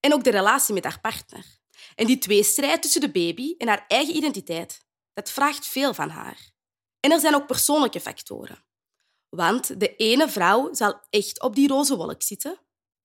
En 0.00 0.12
ook 0.12 0.24
de 0.24 0.30
relatie 0.30 0.74
met 0.74 0.84
haar 0.84 1.00
partner. 1.00 1.44
En 1.94 2.06
die 2.06 2.18
tweestrijd 2.18 2.82
tussen 2.82 3.00
de 3.00 3.10
baby 3.10 3.54
en 3.58 3.68
haar 3.68 3.84
eigen 3.88 4.16
identiteit, 4.16 4.85
dat 5.16 5.30
vraagt 5.30 5.66
veel 5.66 5.94
van 5.94 6.08
haar. 6.08 6.50
En 7.00 7.12
er 7.12 7.20
zijn 7.20 7.34
ook 7.34 7.46
persoonlijke 7.46 8.00
factoren. 8.00 8.64
Want 9.28 9.80
de 9.80 9.96
ene 9.96 10.28
vrouw 10.28 10.74
zal 10.74 11.00
echt 11.10 11.42
op 11.42 11.54
die 11.54 11.68
roze 11.68 11.96
wolk 11.96 12.22
zitten, 12.22 12.58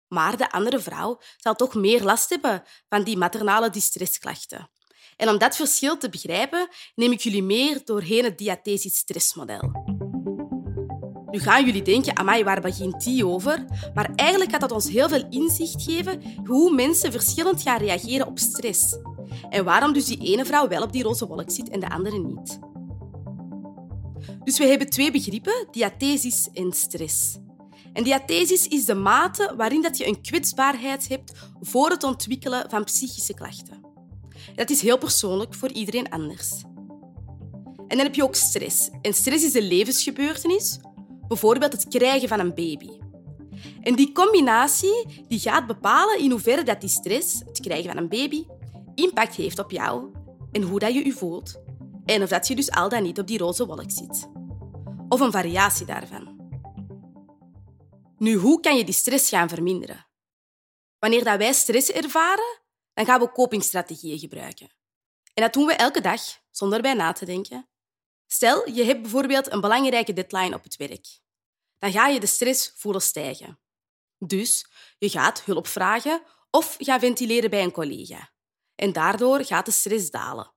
maar 0.08 0.38
de 0.38 0.52
andere 0.52 0.80
vrouw 0.80 1.20
zal 1.38 1.56
toch 1.56 1.74
meer 1.74 2.04
last 2.04 2.30
hebben 2.30 2.64
van 2.90 3.04
die 3.04 3.18
maternale 3.18 3.70
distressklachten. 3.70 4.70
En 5.16 5.30
om 5.30 5.38
dat 5.38 5.56
verschil 5.56 5.98
te 5.98 6.10
begrijpen, 6.10 6.68
neem 6.96 7.12
ik 7.12 7.22
jullie 7.22 7.44
meer 7.44 7.86
doorheen 7.86 8.24
het 8.24 8.38
diathesisch 8.38 8.98
stressmodel. 8.98 9.72
Nu 11.26 11.40
gaan 11.40 11.66
jullie 11.66 11.82
denken, 11.82 12.18
amai, 12.18 12.44
waar 12.44 12.62
begint 12.62 13.04
die 13.04 13.26
over? 13.28 13.66
Maar 13.94 14.12
eigenlijk 14.16 14.52
gaat 14.52 14.62
dat 14.62 14.72
ons 14.72 14.90
heel 14.90 15.10
veel 15.10 15.28
inzicht 15.30 15.84
geven 15.84 16.44
hoe 16.46 16.74
mensen 16.74 17.12
verschillend 17.12 17.62
gaan 17.62 17.78
reageren 17.78 18.28
op 18.28 18.40
stress. 18.40 18.96
En 19.50 19.64
waarom 19.64 19.94
dus 19.94 20.06
die 20.06 20.18
ene 20.18 20.46
vrouw 20.46 20.68
wel 20.68 20.82
op 20.82 20.92
die 20.92 21.04
roze 21.04 21.28
wolk 21.28 21.52
zit 21.52 21.70
en 21.70 21.80
de 21.80 21.90
andere 21.90 22.20
niet. 22.20 22.60
Dus 24.44 24.58
we 24.58 24.66
hebben 24.66 24.90
twee 24.90 25.12
begrippen, 25.12 25.68
diathesis 25.72 26.50
en 26.54 26.72
stress. 26.72 27.38
En 27.94 28.04
diathesis 28.04 28.68
is 28.68 28.86
de 28.86 28.94
mate 28.94 29.54
waarin 29.58 29.82
dat 29.82 29.98
je 29.98 30.08
een 30.08 30.22
kwetsbaarheid 30.22 31.08
hebt 31.08 31.32
voor 31.62 31.90
het 31.90 32.04
ontwikkelen 32.04 32.70
van 32.70 32.84
psychische 32.84 33.34
klachten. 33.34 33.80
Dat 34.56 34.70
is 34.70 34.82
heel 34.82 34.98
persoonlijk 34.98 35.54
voor 35.54 35.72
iedereen 35.72 36.10
anders. 36.10 36.64
En 37.88 37.98
dan 37.98 38.06
heb 38.06 38.16
je 38.16 38.24
ook 38.24 38.36
stress. 38.36 38.90
En 39.02 39.14
stress 39.14 39.46
is 39.46 39.54
een 39.54 39.68
levensgebeurtenis, 39.68 40.80
bijvoorbeeld 41.28 41.72
het 41.72 41.88
krijgen 41.88 42.28
van 42.28 42.40
een 42.40 42.54
baby. 42.54 42.90
En 43.82 43.96
die 43.96 44.12
combinatie 44.12 45.24
die 45.28 45.40
gaat 45.40 45.68
bepalen 45.68 46.20
in 46.20 46.32
hoeverre 46.32 46.64
dat 46.64 46.82
die 46.82 46.90
stress, 46.90 47.40
het 47.46 47.60
krijgen 47.60 47.92
van 47.92 47.98
een 47.98 48.10
baby, 48.10 48.46
impact 49.02 49.36
heeft 49.36 49.60
op 49.60 49.72
jou 49.72 50.12
en 50.52 50.62
hoe 50.62 50.80
dat 50.80 50.94
je 50.94 51.06
je 51.06 51.14
voelt. 51.14 51.62
En 52.06 52.24
of 52.24 52.30
dat 52.30 52.48
je 52.48 52.56
dus 52.56 52.72
al 52.72 52.90
dan 52.90 53.04
niet 53.04 53.20
op 53.20 53.28
die 53.28 53.38
roze 53.38 53.66
wolk 53.66 53.92
zit. 53.92 54.30
Of 55.10 55.20
een 55.20 55.32
variatie 55.32 55.86
daarvan. 55.86 56.40
Nu, 58.18 58.36
hoe 58.36 58.60
kan 58.60 58.78
je 58.78 58.84
die 58.84 58.94
stress 58.94 59.30
gaan 59.30 59.50
verminderen? 59.50 60.08
Wanneer 61.00 61.24
dat 61.24 61.38
wij 61.38 61.54
stress 61.54 61.92
ervaren, 61.92 62.60
dan 62.94 63.06
gaan 63.06 63.20
we 63.20 63.32
copingstrategieën 63.32 64.20
gebruiken. 64.20 64.70
En 65.34 65.44
dat 65.44 65.54
doen 65.54 65.66
we 65.66 65.74
elke 65.74 66.02
dag, 66.02 66.22
zonder 66.50 66.82
bij 66.82 66.94
na 66.94 67.12
te 67.12 67.26
denken. 67.26 67.70
Stel, 68.28 68.70
je 68.70 68.84
hebt 68.84 69.02
bijvoorbeeld 69.02 69.52
een 69.52 69.62
belangrijke 69.62 70.14
deadline 70.14 70.56
op 70.56 70.64
het 70.64 70.76
werk. 70.76 71.20
Dan 71.78 71.92
ga 71.92 72.08
je 72.08 72.20
de 72.20 72.28
stress 72.28 72.74
voelen 72.76 73.02
stijgen. 73.02 73.60
Dus 74.18 74.68
je 74.98 75.10
gaat 75.10 75.44
hulp 75.44 75.68
vragen 75.68 76.24
of 76.50 76.76
ga 76.80 77.00
ventileren 77.00 77.50
bij 77.50 77.64
een 77.64 77.72
collega. 77.72 78.32
En 78.82 78.94
daardoor 78.94 79.46
gaat 79.46 79.66
de 79.66 79.72
stress 79.72 80.12
dalen. 80.12 80.54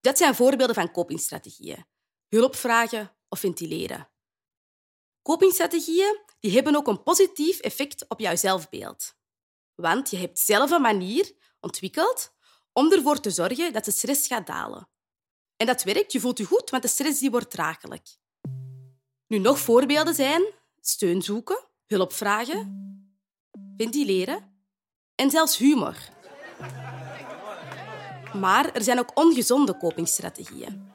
Dat 0.00 0.18
zijn 0.18 0.34
voorbeelden 0.34 0.74
van 0.74 0.90
copingstrategieën. 0.90 1.86
Hulp 2.28 2.56
vragen 2.56 3.16
of 3.28 3.38
ventileren. 3.38 4.10
Copingstrategieën 5.22 6.20
die 6.40 6.52
hebben 6.52 6.76
ook 6.76 6.86
een 6.86 7.02
positief 7.02 7.58
effect 7.58 8.08
op 8.08 8.20
jouw 8.20 8.36
zelfbeeld. 8.36 9.14
Want 9.74 10.10
je 10.10 10.16
hebt 10.16 10.38
zelf 10.38 10.70
een 10.70 10.80
manier 10.80 11.32
ontwikkeld 11.60 12.32
om 12.72 12.92
ervoor 12.92 13.20
te 13.20 13.30
zorgen 13.30 13.72
dat 13.72 13.84
de 13.84 13.90
stress 13.90 14.26
gaat 14.26 14.46
dalen. 14.46 14.88
En 15.56 15.66
dat 15.66 15.82
werkt, 15.82 16.12
je 16.12 16.20
voelt 16.20 16.38
je 16.38 16.44
goed, 16.44 16.70
want 16.70 16.82
de 16.82 16.88
stress 16.88 17.20
die 17.20 17.30
wordt 17.30 17.50
draaglijk. 17.50 18.08
Nu, 19.26 19.38
nog 19.38 19.58
voorbeelden 19.58 20.14
zijn 20.14 20.52
steun 20.80 21.22
zoeken, 21.22 21.68
hulp 21.86 22.12
vragen, 22.12 22.86
ventileren 23.76 24.66
en 25.14 25.30
zelfs 25.30 25.56
humor. 25.56 26.12
Maar 28.40 28.72
er 28.72 28.82
zijn 28.82 28.98
ook 28.98 29.10
ongezonde 29.14 29.76
copingstrategieën. 29.76 30.92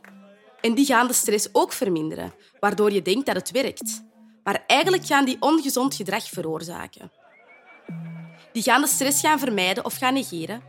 En 0.62 0.74
die 0.74 0.86
gaan 0.86 1.08
de 1.08 1.14
stress 1.14 1.50
ook 1.52 1.74
verminderen, 1.74 2.34
waardoor 2.60 2.92
je 2.92 3.02
denkt 3.02 3.26
dat 3.26 3.36
het 3.36 3.52
werkt. 3.52 4.04
Maar 4.44 4.64
eigenlijk 4.68 5.06
gaan 5.06 5.26
die 5.26 5.38
ongezond 5.40 5.96
gedrag 5.96 6.30
veroorzaken. 6.30 7.12
Die 8.52 8.64
gaan 8.64 8.82
de 8.82 8.88
stress 8.88 9.20
gaan 9.20 9.40
vermijden 9.40 9.86
of 9.86 9.96
gaan 9.96 10.14
negeren. 10.14 10.62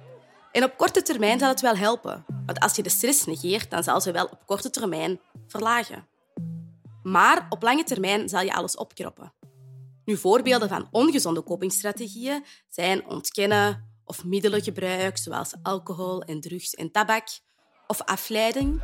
En 0.52 0.64
op 0.64 0.76
korte 0.76 1.02
termijn 1.02 1.38
zal 1.38 1.48
het 1.48 1.60
wel 1.60 1.76
helpen, 1.76 2.24
want 2.46 2.60
als 2.60 2.76
je 2.76 2.82
de 2.82 2.88
stress 2.88 3.24
negeert, 3.24 3.70
dan 3.70 3.82
zal 3.82 4.00
ze 4.00 4.12
wel 4.12 4.24
op 4.24 4.46
korte 4.46 4.70
termijn 4.70 5.20
verlagen. 5.46 6.06
Maar 7.02 7.46
op 7.48 7.62
lange 7.62 7.84
termijn 7.84 8.28
zal 8.28 8.40
je 8.40 8.54
alles 8.54 8.76
opkroppen. 8.76 9.32
Nu, 10.04 10.16
voorbeelden 10.16 10.68
van 10.68 10.88
ongezonde 10.90 11.42
copingstrategieën 11.42 12.44
zijn 12.68 13.06
ontkennen 13.06 13.89
of 14.10 14.24
middelengebruik, 14.24 15.18
zoals 15.18 15.54
alcohol 15.62 16.22
en 16.22 16.40
drugs 16.40 16.74
en 16.74 16.90
tabak, 16.90 17.28
of 17.86 18.02
afleiding. 18.02 18.82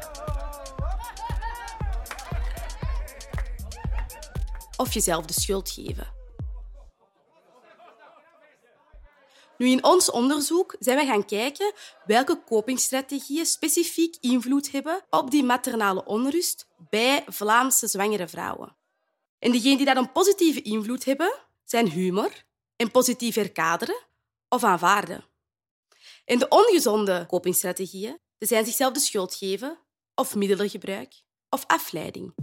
Of 4.76 4.92
jezelf 4.92 5.24
de 5.24 5.32
schuld 5.32 5.70
geven. 5.70 6.14
Nu, 9.58 9.68
in 9.68 9.84
ons 9.84 10.10
onderzoek 10.10 10.76
zijn 10.78 10.98
we 10.98 11.04
gaan 11.04 11.24
kijken 11.24 11.72
welke 12.04 12.42
copingstrategieën 12.44 13.46
specifiek 13.46 14.16
invloed 14.20 14.70
hebben 14.70 15.04
op 15.10 15.30
die 15.30 15.44
maternale 15.44 16.04
onrust 16.04 16.66
bij 16.90 17.24
Vlaamse 17.26 17.86
zwangere 17.86 18.28
vrouwen. 18.28 18.76
En 19.38 19.50
diegenen 19.50 19.76
die 19.76 19.86
daar 19.86 19.96
een 19.96 20.12
positieve 20.12 20.62
invloed 20.62 21.04
hebben, 21.04 21.38
zijn 21.64 21.90
humor 21.90 22.44
en 22.76 22.90
positief 22.90 23.34
herkaderen 23.34 24.04
of 24.48 24.64
aanvaarden. 24.64 25.24
En 26.24 26.38
de 26.38 26.48
ongezonde 26.48 27.26
copingstrategieën 27.26 28.18
zijn 28.38 28.64
zichzelf 28.64 28.92
de 28.92 29.00
schuld 29.00 29.34
geven 29.34 29.78
of 30.14 30.34
middelengebruik 30.34 31.22
of 31.48 31.64
afleiding. 31.66 32.34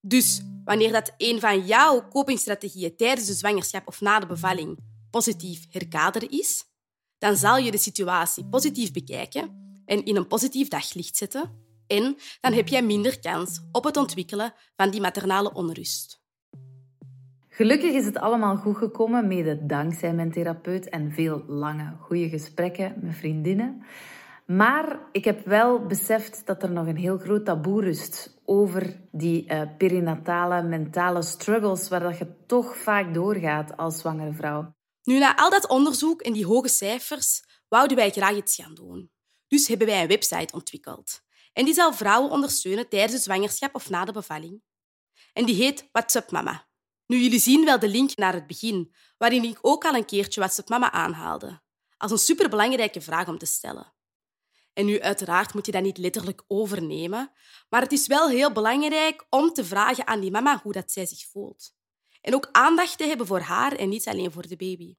Dus 0.00 0.40
wanneer 0.64 0.92
dat 0.92 1.14
een 1.16 1.40
van 1.40 1.66
jouw 1.66 2.08
copingstrategieën 2.08 2.96
tijdens 2.96 3.26
de 3.26 3.34
zwangerschap 3.34 3.88
of 3.88 4.00
na 4.00 4.18
de 4.20 4.26
bevalling 4.26 4.78
positief 5.10 5.66
herkaderen 5.70 6.30
is, 6.30 6.64
dan 7.18 7.36
zal 7.36 7.56
je 7.56 7.70
de 7.70 7.78
situatie 7.78 8.46
positief 8.46 8.92
bekijken 8.92 9.80
en 9.84 10.04
in 10.04 10.16
een 10.16 10.26
positief 10.26 10.68
daglicht 10.68 11.16
zetten. 11.16 11.66
En 11.86 12.16
dan 12.40 12.52
heb 12.52 12.68
jij 12.68 12.82
minder 12.82 13.20
kans 13.20 13.60
op 13.72 13.84
het 13.84 13.96
ontwikkelen 13.96 14.54
van 14.76 14.90
die 14.90 15.00
maternale 15.00 15.52
onrust. 15.52 16.20
Gelukkig 17.58 17.92
is 17.92 18.04
het 18.04 18.18
allemaal 18.18 18.56
goed 18.56 18.76
gekomen, 18.76 19.26
mede 19.26 19.66
dankzij 19.66 20.12
mijn 20.12 20.32
therapeut 20.32 20.88
en 20.88 21.12
veel 21.12 21.44
lange, 21.46 21.96
goede 22.00 22.28
gesprekken 22.28 22.94
met 23.00 23.16
vriendinnen. 23.16 23.84
Maar 24.46 25.00
ik 25.12 25.24
heb 25.24 25.46
wel 25.46 25.86
beseft 25.86 26.46
dat 26.46 26.62
er 26.62 26.70
nog 26.70 26.86
een 26.86 26.96
heel 26.96 27.18
groot 27.18 27.44
taboe 27.44 27.82
rust 27.82 28.40
over 28.44 29.00
die 29.10 29.44
uh, 29.52 29.62
perinatale 29.78 30.62
mentale 30.62 31.22
struggles 31.22 31.88
waar 31.88 32.00
dat 32.00 32.18
je 32.18 32.44
toch 32.46 32.76
vaak 32.76 33.14
doorgaat 33.14 33.76
als 33.76 33.98
zwangere 33.98 34.32
vrouw. 34.32 34.74
Nu, 35.02 35.18
na 35.18 35.36
al 35.36 35.50
dat 35.50 35.68
onderzoek 35.68 36.20
en 36.20 36.32
die 36.32 36.46
hoge 36.46 36.68
cijfers, 36.68 37.42
wouden 37.68 37.96
wij 37.96 38.10
graag 38.10 38.36
iets 38.36 38.54
gaan 38.54 38.74
doen. 38.74 39.10
Dus 39.48 39.68
hebben 39.68 39.86
wij 39.86 40.02
een 40.02 40.08
website 40.08 40.54
ontwikkeld. 40.54 41.20
En 41.52 41.64
die 41.64 41.74
zal 41.74 41.92
vrouwen 41.92 42.30
ondersteunen 42.30 42.88
tijdens 42.88 43.12
de 43.12 43.18
zwangerschap 43.18 43.74
of 43.74 43.90
na 43.90 44.04
de 44.04 44.12
bevalling. 44.12 44.62
En 45.32 45.44
die 45.44 45.54
heet 45.54 45.88
WhatsApp 45.92 46.30
Mama. 46.30 46.67
Nu, 47.08 47.18
jullie 47.18 47.40
zien 47.40 47.64
wel 47.64 47.78
de 47.78 47.88
link 47.88 48.16
naar 48.16 48.34
het 48.34 48.46
begin, 48.46 48.94
waarin 49.16 49.44
ik 49.44 49.58
ook 49.60 49.84
al 49.84 49.94
een 49.94 50.04
keertje 50.04 50.40
WhatsApp 50.40 50.68
Mama 50.68 50.90
aanhaalde. 50.90 51.60
Als 51.96 52.10
een 52.10 52.18
superbelangrijke 52.18 53.00
vraag 53.00 53.28
om 53.28 53.38
te 53.38 53.46
stellen. 53.46 53.94
En 54.72 54.86
nu, 54.86 55.00
uiteraard 55.00 55.54
moet 55.54 55.66
je 55.66 55.72
dat 55.72 55.82
niet 55.82 55.98
letterlijk 55.98 56.42
overnemen, 56.46 57.32
maar 57.68 57.80
het 57.80 57.92
is 57.92 58.06
wel 58.06 58.28
heel 58.28 58.52
belangrijk 58.52 59.26
om 59.28 59.52
te 59.52 59.64
vragen 59.64 60.06
aan 60.06 60.20
die 60.20 60.30
mama 60.30 60.60
hoe 60.62 60.72
dat 60.72 60.92
zij 60.92 61.06
zich 61.06 61.26
voelt. 61.26 61.74
En 62.20 62.34
ook 62.34 62.48
aandacht 62.52 62.98
te 62.98 63.04
hebben 63.04 63.26
voor 63.26 63.40
haar 63.40 63.72
en 63.72 63.88
niet 63.88 64.08
alleen 64.08 64.32
voor 64.32 64.48
de 64.48 64.56
baby. 64.56 64.96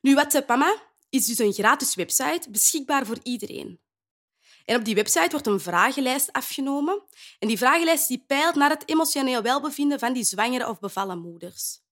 Nu, 0.00 0.14
WhatsApp 0.14 0.48
Mama 0.48 0.76
is 1.08 1.26
dus 1.26 1.38
een 1.38 1.52
gratis 1.52 1.94
website 1.94 2.50
beschikbaar 2.50 3.06
voor 3.06 3.18
iedereen. 3.22 3.80
En 4.64 4.76
op 4.76 4.84
die 4.84 4.94
website 4.94 5.30
wordt 5.30 5.46
een 5.46 5.60
vragenlijst 5.60 6.32
afgenomen. 6.32 7.02
En 7.38 7.48
die 7.48 7.58
vragenlijst 7.58 8.08
die 8.08 8.24
peilt 8.26 8.54
naar 8.54 8.70
het 8.70 8.88
emotioneel 8.88 9.42
welbevinden 9.42 9.98
van 9.98 10.12
die 10.12 10.24
zwangere 10.24 10.68
of 10.68 10.78
bevallen 10.78 11.18
moeders. 11.18 11.82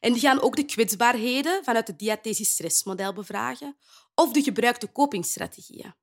En 0.00 0.12
die 0.12 0.20
gaan 0.20 0.40
ook 0.40 0.56
de 0.56 0.64
kwetsbaarheden 0.64 1.64
vanuit 1.64 1.86
het 1.86 1.98
diathesisch 1.98 2.50
stressmodel 2.50 3.12
bevragen 3.12 3.76
of 4.14 4.32
de 4.32 4.42
gebruikte 4.42 4.92
copingstrategieën. 4.92 5.94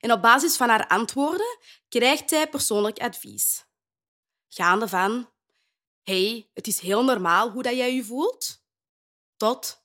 En 0.00 0.12
op 0.12 0.22
basis 0.22 0.56
van 0.56 0.68
haar 0.68 0.86
antwoorden 0.86 1.58
krijgt 1.88 2.28
zij 2.28 2.48
persoonlijk 2.48 2.98
advies. 2.98 3.64
Gaande 4.48 4.88
van 4.88 5.28
hey, 6.02 6.50
het 6.54 6.66
is 6.66 6.80
heel 6.80 7.04
normaal 7.04 7.50
hoe 7.50 7.62
dat 7.62 7.76
jij 7.76 7.94
je 7.94 8.04
voelt, 8.04 8.62
tot 9.36 9.82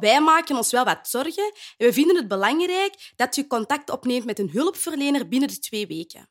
wij 0.00 0.20
maken 0.20 0.56
ons 0.56 0.70
wel 0.70 0.84
wat 0.84 1.08
zorgen 1.08 1.52
en 1.76 1.86
we 1.86 1.92
vinden 1.92 2.16
het 2.16 2.28
belangrijk 2.28 3.12
dat 3.16 3.34
je 3.34 3.46
contact 3.46 3.90
opneemt 3.90 4.24
met 4.24 4.38
een 4.38 4.50
hulpverlener 4.50 5.28
binnen 5.28 5.48
de 5.48 5.58
twee 5.58 5.86
weken. 5.86 6.30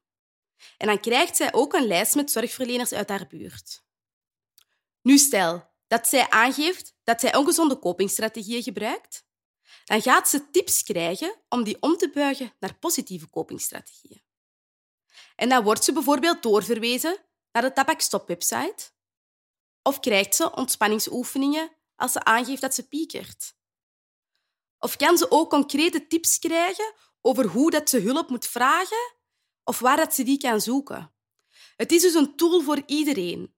En 0.77 0.88
dan 0.88 1.00
krijgt 1.00 1.36
zij 1.36 1.53
ook 1.53 1.74
een 1.74 1.88
lijst 1.88 2.15
met 2.15 2.31
zorgverleners 2.31 2.93
uit 2.93 3.10
haar 3.10 3.27
buurt. 3.27 3.84
Nu 5.01 5.17
stel 5.17 5.72
dat 5.88 6.08
zij 6.08 6.29
aangeeft 6.29 6.93
dat 7.03 7.19
zij 7.19 7.36
ongezonde 7.36 7.79
copingstrategieën 7.79 8.63
gebruikt, 8.63 9.27
dan 9.86 10.01
gaat 10.01 10.29
ze 10.29 10.50
tips 10.50 10.84
krijgen 10.84 11.36
om 11.50 11.63
die 11.63 11.77
om 11.79 11.98
te 11.98 12.10
buigen 12.10 12.53
naar 12.60 12.77
positieve 12.79 13.29
copingstrategieën. 13.29 14.24
En 15.36 15.50
dan 15.50 15.63
wordt 15.63 15.84
ze 15.84 15.93
bijvoorbeeld 15.93 16.43
doorverwezen 16.43 17.17
naar 17.51 17.62
de 17.62 17.74
tabakstop-website 17.74 18.91
of 19.81 20.00
krijgt 20.00 20.36
ze 20.36 20.55
ontspanningsoefeningen 20.55 21.72
als 21.99 22.11
ze 22.11 22.23
aangeeft 22.23 22.61
dat 22.61 22.73
ze 22.73 22.87
piekert. 22.87 23.55
Of 24.79 24.95
kan 24.95 25.17
ze 25.17 25.31
ook 25.31 25.49
concrete 25.49 26.07
tips 26.07 26.39
krijgen 26.39 26.93
over 27.21 27.45
hoe 27.45 27.71
dat 27.71 27.89
ze 27.89 27.99
hulp 27.99 28.29
moet 28.29 28.47
vragen 28.47 29.15
of 29.63 29.79
waar 29.79 29.97
dat 29.97 30.13
ze 30.13 30.23
die 30.23 30.37
kan 30.37 30.61
zoeken. 30.61 31.13
Het 31.75 31.91
is 31.91 32.01
dus 32.01 32.13
een 32.13 32.35
tool 32.35 32.61
voor 32.61 32.83
iedereen. 32.85 33.55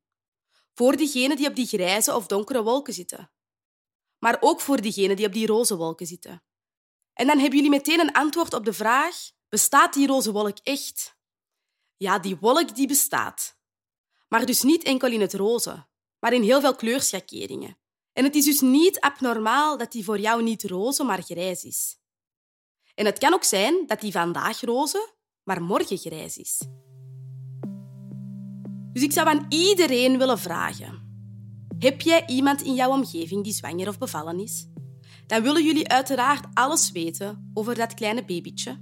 Voor 0.73 0.95
diegenen 0.95 1.37
die 1.37 1.47
op 1.47 1.55
die 1.55 1.67
grijze 1.67 2.15
of 2.15 2.27
donkere 2.27 2.63
wolken 2.63 2.93
zitten. 2.93 3.31
Maar 4.19 4.37
ook 4.39 4.61
voor 4.61 4.81
diegenen 4.81 5.15
die 5.15 5.25
op 5.25 5.33
die 5.33 5.47
roze 5.47 5.75
wolken 5.75 6.05
zitten. 6.05 6.43
En 7.13 7.27
dan 7.27 7.37
hebben 7.37 7.55
jullie 7.55 7.75
meteen 7.75 7.99
een 7.99 8.13
antwoord 8.13 8.53
op 8.53 8.65
de 8.65 8.73
vraag: 8.73 9.15
bestaat 9.49 9.93
die 9.93 10.07
roze 10.07 10.31
wolk 10.31 10.57
echt? 10.57 11.17
Ja, 11.97 12.19
die 12.19 12.37
wolk 12.37 12.75
die 12.75 12.87
bestaat. 12.87 13.59
Maar 14.27 14.45
dus 14.45 14.61
niet 14.61 14.83
enkel 14.83 15.11
in 15.11 15.21
het 15.21 15.33
roze, 15.33 15.87
maar 16.19 16.33
in 16.33 16.43
heel 16.43 16.61
veel 16.61 16.75
kleurschakeringen. 16.75 17.80
En 18.13 18.23
het 18.23 18.35
is 18.35 18.45
dus 18.45 18.61
niet 18.61 18.99
abnormaal 18.99 19.77
dat 19.77 19.91
die 19.91 20.03
voor 20.03 20.19
jou 20.19 20.43
niet 20.43 20.63
roze, 20.63 21.03
maar 21.03 21.21
grijs 21.21 21.63
is. 21.63 21.97
En 22.95 23.05
het 23.05 23.17
kan 23.17 23.33
ook 23.33 23.43
zijn 23.43 23.83
dat 23.87 24.01
die 24.01 24.11
vandaag 24.11 24.61
roze, 24.61 25.13
maar 25.43 25.61
morgen 25.61 25.97
grijs 25.97 26.37
is. 26.37 26.61
Dus 28.93 29.03
ik 29.03 29.11
zou 29.11 29.27
aan 29.27 29.45
iedereen 29.49 30.17
willen 30.17 30.39
vragen: 30.39 31.01
heb 31.79 32.01
jij 32.01 32.25
iemand 32.27 32.61
in 32.61 32.73
jouw 32.73 32.91
omgeving 32.91 33.43
die 33.43 33.53
zwanger 33.53 33.87
of 33.87 33.97
bevallen 33.97 34.39
is? 34.39 34.67
Dan 35.27 35.41
willen 35.41 35.65
jullie 35.65 35.87
uiteraard 35.87 36.45
alles 36.53 36.91
weten 36.91 37.51
over 37.53 37.75
dat 37.75 37.93
kleine 37.93 38.25
babytje. 38.25 38.81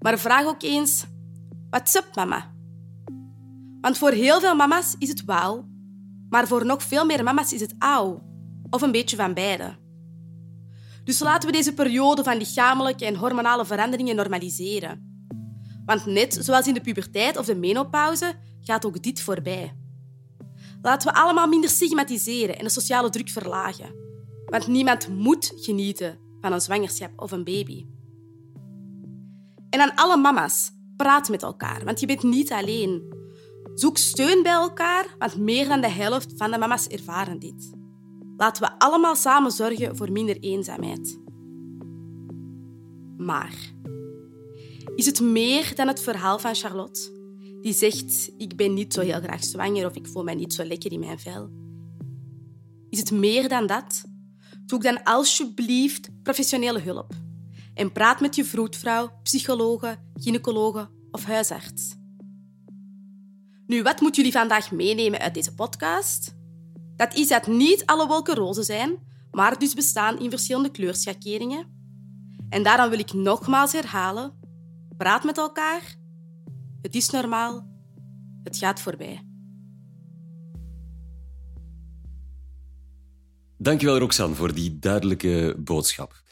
Maar 0.00 0.18
vraag 0.18 0.44
ook 0.44 0.62
eens: 0.62 1.04
What's 1.70 1.94
up, 1.94 2.14
mama? 2.14 2.54
Want 3.80 3.98
voor 3.98 4.10
heel 4.10 4.40
veel 4.40 4.54
mama's 4.54 4.94
is 4.98 5.08
het 5.08 5.24
wauw, 5.24 5.68
maar 6.28 6.46
voor 6.46 6.66
nog 6.66 6.82
veel 6.82 7.04
meer 7.04 7.24
mama's 7.24 7.52
is 7.52 7.60
het 7.60 7.74
auw, 7.78 8.22
of 8.70 8.82
een 8.82 8.92
beetje 8.92 9.16
van 9.16 9.34
beide. 9.34 9.76
Dus 11.04 11.18
laten 11.18 11.48
we 11.48 11.56
deze 11.56 11.74
periode 11.74 12.22
van 12.22 12.36
lichamelijke 12.36 13.04
en 13.04 13.16
hormonale 13.16 13.66
veranderingen 13.66 14.16
normaliseren. 14.16 15.14
Want 15.84 16.06
net 16.06 16.38
zoals 16.40 16.66
in 16.66 16.74
de 16.74 16.80
puberteit 16.80 17.36
of 17.36 17.46
de 17.46 17.54
menopauze 17.54 18.34
gaat 18.60 18.84
ook 18.86 19.02
dit 19.02 19.20
voorbij. 19.20 19.76
Laten 20.82 21.12
we 21.12 21.18
allemaal 21.18 21.46
minder 21.46 21.70
stigmatiseren 21.70 22.58
en 22.58 22.64
de 22.64 22.70
sociale 22.70 23.10
druk 23.10 23.28
verlagen. 23.28 23.94
Want 24.46 24.66
niemand 24.66 25.08
moet 25.08 25.52
genieten 25.56 26.18
van 26.40 26.52
een 26.52 26.60
zwangerschap 26.60 27.10
of 27.16 27.30
een 27.30 27.44
baby. 27.44 27.86
En 29.70 29.80
aan 29.80 29.94
alle 29.94 30.16
mama's, 30.16 30.70
praat 30.96 31.28
met 31.28 31.42
elkaar, 31.42 31.84
want 31.84 32.00
je 32.00 32.06
bent 32.06 32.22
niet 32.22 32.52
alleen. 32.52 33.14
Zoek 33.76 33.96
steun 33.96 34.42
bij 34.42 34.52
elkaar, 34.52 35.14
want 35.18 35.36
meer 35.36 35.68
dan 35.68 35.80
de 35.80 35.88
helft 35.88 36.32
van 36.36 36.50
de 36.50 36.58
mama's 36.58 36.86
ervaren 36.86 37.38
dit. 37.38 37.70
Laten 38.36 38.62
we 38.62 38.78
allemaal 38.78 39.16
samen 39.16 39.50
zorgen 39.50 39.96
voor 39.96 40.12
minder 40.12 40.36
eenzaamheid. 40.40 41.20
Maar 43.16 43.72
is 44.94 45.06
het 45.06 45.20
meer 45.20 45.72
dan 45.74 45.88
het 45.88 46.00
verhaal 46.00 46.38
van 46.38 46.54
Charlotte? 46.54 47.12
Die 47.60 47.72
zegt: 47.72 48.30
Ik 48.36 48.56
ben 48.56 48.74
niet 48.74 48.92
zo 48.92 49.00
heel 49.00 49.20
graag 49.20 49.44
zwanger 49.44 49.86
of 49.86 49.94
ik 49.94 50.06
voel 50.06 50.24
mij 50.24 50.34
niet 50.34 50.54
zo 50.54 50.64
lekker 50.64 50.92
in 50.92 51.00
mijn 51.00 51.18
vel. 51.18 51.50
Is 52.90 52.98
het 52.98 53.10
meer 53.10 53.48
dan 53.48 53.66
dat? 53.66 54.04
Zoek 54.66 54.82
dan 54.82 55.02
alsjeblieft 55.02 56.08
professionele 56.22 56.80
hulp. 56.80 57.12
En 57.74 57.92
praat 57.92 58.20
met 58.20 58.34
je 58.34 58.44
vroedvrouw, 58.44 59.10
psychologe, 59.22 59.98
gynaecologe 60.14 60.88
of 61.10 61.24
huisarts. 61.24 61.95
Nu, 63.66 63.82
wat 63.82 64.00
moeten 64.00 64.22
jullie 64.22 64.38
vandaag 64.38 64.70
meenemen 64.70 65.20
uit 65.20 65.34
deze 65.34 65.54
podcast? 65.54 66.34
Dat 66.96 67.14
is 67.14 67.28
dat 67.28 67.46
niet 67.46 67.86
alle 67.86 68.06
wolken 68.06 68.34
roze 68.34 68.62
zijn, 68.62 68.98
maar 69.30 69.58
dus 69.58 69.74
bestaan 69.74 70.18
in 70.20 70.30
verschillende 70.30 70.70
kleurschakeringen. 70.70 71.74
En 72.48 72.62
daarom 72.62 72.90
wil 72.90 72.98
ik 72.98 73.12
nogmaals 73.12 73.72
herhalen: 73.72 74.38
praat 74.96 75.24
met 75.24 75.38
elkaar. 75.38 75.96
Het 76.82 76.94
is 76.94 77.10
normaal. 77.10 77.68
Het 78.42 78.56
gaat 78.56 78.80
voorbij. 78.80 79.24
Dankjewel, 83.58 83.98
Roxanne, 83.98 84.34
voor 84.34 84.54
die 84.54 84.78
duidelijke 84.78 85.56
boodschap. 85.58 86.22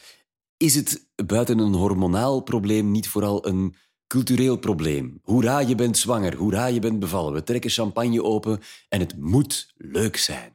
Is 0.56 0.74
het 0.74 1.08
buiten 1.26 1.58
een 1.58 1.74
hormonaal 1.74 2.40
probleem 2.40 2.90
niet 2.90 3.08
vooral 3.08 3.46
een 3.46 3.74
cultureel 4.14 4.56
probleem? 4.56 5.20
Hoera, 5.22 5.60
je 5.60 5.74
bent 5.74 5.98
zwanger. 5.98 6.36
Hoera, 6.36 6.66
je 6.66 6.78
bent 6.78 6.98
bevallen. 6.98 7.32
We 7.32 7.42
trekken 7.42 7.70
champagne 7.70 8.22
open 8.22 8.60
en 8.88 9.00
het 9.00 9.16
moet 9.18 9.74
leuk 9.76 10.16
zijn. 10.16 10.53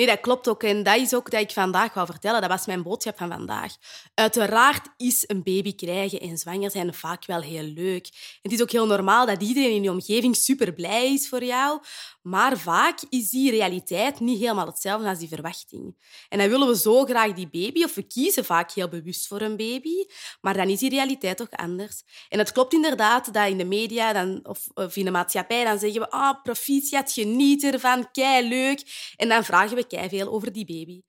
Nee, 0.00 0.08
dat 0.08 0.20
klopt 0.20 0.48
ook. 0.48 0.62
En 0.62 0.82
dat 0.82 0.96
is 0.96 1.14
ook 1.14 1.30
dat 1.30 1.40
ik 1.40 1.50
vandaag 1.50 1.94
wou 1.94 2.06
vertellen. 2.06 2.40
Dat 2.40 2.50
was 2.50 2.66
mijn 2.66 2.82
boodschap 2.82 3.18
van 3.18 3.28
vandaag. 3.28 3.76
Uiteraard 4.14 4.88
is 4.96 5.24
een 5.26 5.42
baby 5.42 5.74
krijgen 5.74 6.20
en 6.20 6.38
zwanger 6.38 6.70
zijn 6.70 6.94
vaak 6.94 7.26
wel 7.26 7.40
heel 7.40 7.62
leuk. 7.62 8.38
Het 8.42 8.52
is 8.52 8.62
ook 8.62 8.70
heel 8.70 8.86
normaal 8.86 9.26
dat 9.26 9.42
iedereen 9.42 9.70
in 9.70 9.82
je 9.82 9.90
omgeving 9.90 10.36
super 10.36 10.72
blij 10.72 11.12
is 11.12 11.28
voor 11.28 11.44
jou. 11.44 11.80
Maar 12.22 12.58
vaak 12.58 12.98
is 13.08 13.30
die 13.30 13.50
realiteit 13.50 14.20
niet 14.20 14.40
helemaal 14.40 14.66
hetzelfde 14.66 15.08
als 15.08 15.18
die 15.18 15.28
verwachting. 15.28 15.96
En 16.28 16.38
dan 16.38 16.48
willen 16.48 16.68
we 16.68 16.76
zo 16.76 17.04
graag 17.04 17.32
die 17.32 17.48
baby, 17.48 17.84
of 17.84 17.94
we 17.94 18.02
kiezen 18.02 18.44
vaak 18.44 18.72
heel 18.72 18.88
bewust 18.88 19.26
voor 19.26 19.40
een 19.40 19.56
baby, 19.56 20.04
maar 20.40 20.54
dan 20.54 20.68
is 20.68 20.78
die 20.78 20.90
realiteit 20.90 21.36
toch 21.36 21.50
anders. 21.50 22.02
En 22.28 22.38
het 22.38 22.52
klopt 22.52 22.72
inderdaad 22.72 23.32
dat 23.32 23.48
in 23.48 23.58
de 23.58 23.64
media 23.64 24.12
dan, 24.12 24.40
of, 24.42 24.96
in 24.96 25.04
de 25.04 25.10
maatschappij 25.10 25.64
dan 25.64 25.78
zeggen 25.78 26.00
we 26.00 26.10
ah, 26.10 26.42
proficiat, 26.42 27.12
geniet 27.12 27.64
ervan, 27.64 28.10
kei 28.10 28.48
leuk. 28.48 29.12
En 29.16 29.28
dan 29.28 29.44
vragen 29.44 29.76
we 29.76 29.86
kei 29.90 30.08
veel 30.08 30.28
over 30.28 30.52
die 30.52 30.64
baby. 30.64 31.02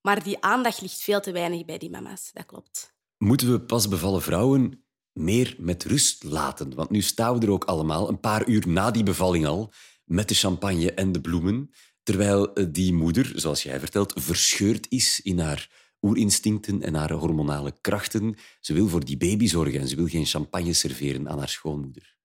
Maar 0.00 0.22
die 0.22 0.42
aandacht 0.42 0.80
ligt 0.80 1.00
veel 1.00 1.20
te 1.20 1.32
weinig 1.32 1.64
bij 1.64 1.78
die 1.78 1.90
mama's, 1.90 2.30
dat 2.32 2.46
klopt. 2.46 2.94
Moeten 3.18 3.52
we 3.52 3.60
pas 3.60 3.88
bevallen 3.88 4.22
vrouwen 4.22 4.84
meer 5.12 5.56
met 5.58 5.84
rust 5.84 6.24
laten? 6.24 6.74
Want 6.74 6.90
nu 6.90 7.02
staan 7.02 7.38
we 7.38 7.46
er 7.46 7.52
ook 7.52 7.64
allemaal, 7.64 8.08
een 8.08 8.20
paar 8.20 8.48
uur 8.48 8.68
na 8.68 8.90
die 8.90 9.02
bevalling 9.02 9.46
al, 9.46 9.72
met 10.04 10.28
de 10.28 10.34
champagne 10.34 10.92
en 10.92 11.12
de 11.12 11.20
bloemen, 11.20 11.70
terwijl 12.02 12.54
eh, 12.54 12.66
die 12.68 12.92
moeder, 12.92 13.32
zoals 13.34 13.62
jij 13.62 13.80
vertelt, 13.80 14.12
verscheurd 14.16 14.86
is 14.88 15.20
in 15.20 15.38
haar 15.38 15.70
oerinstincten 16.00 16.82
en 16.82 16.94
haar 16.94 17.12
hormonale 17.12 17.74
krachten. 17.80 18.36
Ze 18.60 18.72
wil 18.72 18.88
voor 18.88 19.04
die 19.04 19.16
baby 19.16 19.46
zorgen 19.46 19.80
en 19.80 19.88
ze 19.88 19.96
wil 19.96 20.06
geen 20.06 20.26
champagne 20.26 20.72
serveren 20.72 21.28
aan 21.28 21.38
haar 21.38 21.48
schoonmoeder. 21.48 22.15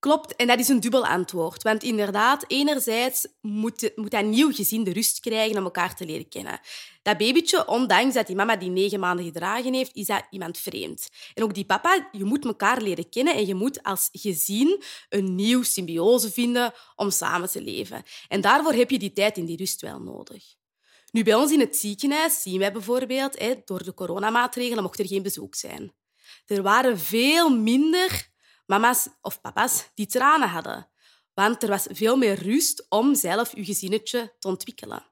Klopt, 0.00 0.36
en 0.36 0.46
dat 0.46 0.58
is 0.58 0.68
een 0.68 0.80
dubbel 0.80 1.06
antwoord. 1.06 1.62
Want 1.62 1.82
inderdaad, 1.82 2.44
enerzijds 2.46 3.26
moet, 3.40 3.92
moet 3.94 4.10
dat 4.10 4.24
nieuw 4.24 4.52
gezin 4.52 4.84
de 4.84 4.92
rust 4.92 5.20
krijgen 5.20 5.58
om 5.58 5.64
elkaar 5.64 5.96
te 5.96 6.04
leren 6.04 6.28
kennen. 6.28 6.60
Dat 7.02 7.18
babytje, 7.18 7.66
ondanks 7.66 8.14
dat 8.14 8.26
die 8.26 8.36
mama 8.36 8.56
die 8.56 8.70
negen 8.70 9.00
maanden 9.00 9.24
gedragen 9.24 9.74
heeft, 9.74 9.94
is 9.94 10.06
dat 10.06 10.26
iemand 10.30 10.58
vreemd. 10.58 11.08
En 11.34 11.42
ook 11.42 11.54
die 11.54 11.64
papa, 11.64 12.08
je 12.12 12.24
moet 12.24 12.44
elkaar 12.44 12.82
leren 12.82 13.08
kennen 13.08 13.34
en 13.34 13.46
je 13.46 13.54
moet 13.54 13.82
als 13.82 14.08
gezin 14.12 14.82
een 15.08 15.34
nieuw 15.34 15.62
symbiose 15.62 16.30
vinden 16.30 16.72
om 16.96 17.10
samen 17.10 17.50
te 17.50 17.62
leven. 17.62 18.02
En 18.28 18.40
daarvoor 18.40 18.72
heb 18.72 18.90
je 18.90 18.98
die 18.98 19.12
tijd 19.12 19.36
en 19.36 19.44
die 19.44 19.56
rust 19.56 19.80
wel 19.80 19.98
nodig. 19.98 20.44
Nu, 21.10 21.22
bij 21.22 21.34
ons 21.34 21.52
in 21.52 21.60
het 21.60 21.76
ziekenhuis 21.76 22.42
zien 22.42 22.58
wij 22.58 22.72
bijvoorbeeld, 22.72 23.38
door 23.64 23.84
de 23.84 23.94
coronamaatregelen 23.94 24.82
mocht 24.82 24.98
er 24.98 25.06
geen 25.06 25.22
bezoek 25.22 25.54
zijn. 25.54 25.92
Er 26.46 26.62
waren 26.62 26.98
veel 26.98 27.56
minder 27.56 28.29
mama's 28.70 29.08
of 29.22 29.40
papa's 29.40 29.90
die 29.94 30.06
tranen 30.06 30.48
hadden. 30.48 30.88
Want 31.34 31.62
er 31.62 31.68
was 31.68 31.86
veel 31.90 32.16
meer 32.16 32.42
rust 32.42 32.86
om 32.88 33.14
zelf 33.14 33.54
je 33.54 33.64
gezinnetje 33.64 34.34
te 34.38 34.48
ontwikkelen. 34.48 35.08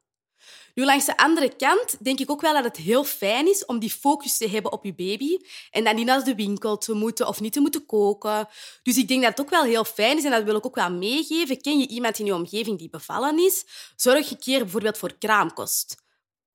Nu, 0.74 0.84
langs 0.84 1.04
de 1.04 1.16
andere 1.16 1.56
kant 1.56 2.04
denk 2.04 2.18
ik 2.20 2.30
ook 2.30 2.40
wel 2.40 2.52
dat 2.52 2.64
het 2.64 2.76
heel 2.76 3.04
fijn 3.04 3.48
is 3.48 3.64
om 3.64 3.78
die 3.78 3.90
focus 3.90 4.36
te 4.36 4.48
hebben 4.48 4.72
op 4.72 4.84
je 4.84 4.94
baby 4.94 5.38
en 5.70 5.84
dan 5.84 5.94
niet 5.94 6.06
naar 6.06 6.24
de 6.24 6.34
winkel 6.34 6.78
te 6.78 6.92
moeten 6.92 7.26
of 7.28 7.40
niet 7.40 7.52
te 7.52 7.60
moeten 7.60 7.86
koken. 7.86 8.48
Dus 8.82 8.96
ik 8.96 9.08
denk 9.08 9.22
dat 9.22 9.30
het 9.30 9.40
ook 9.40 9.50
wel 9.50 9.64
heel 9.64 9.84
fijn 9.84 10.16
is 10.16 10.24
en 10.24 10.30
dat 10.30 10.44
wil 10.44 10.56
ik 10.56 10.66
ook 10.66 10.74
wel 10.74 10.92
meegeven. 10.92 11.60
Ken 11.60 11.78
je 11.78 11.88
iemand 11.88 12.18
in 12.18 12.24
je 12.24 12.34
omgeving 12.34 12.78
die 12.78 12.90
bevallen 12.90 13.38
is? 13.38 13.64
Zorg 13.96 14.30
een 14.30 14.38
keer 14.38 14.58
bijvoorbeeld 14.58 14.98
voor 14.98 15.18
kraamkost 15.18 16.06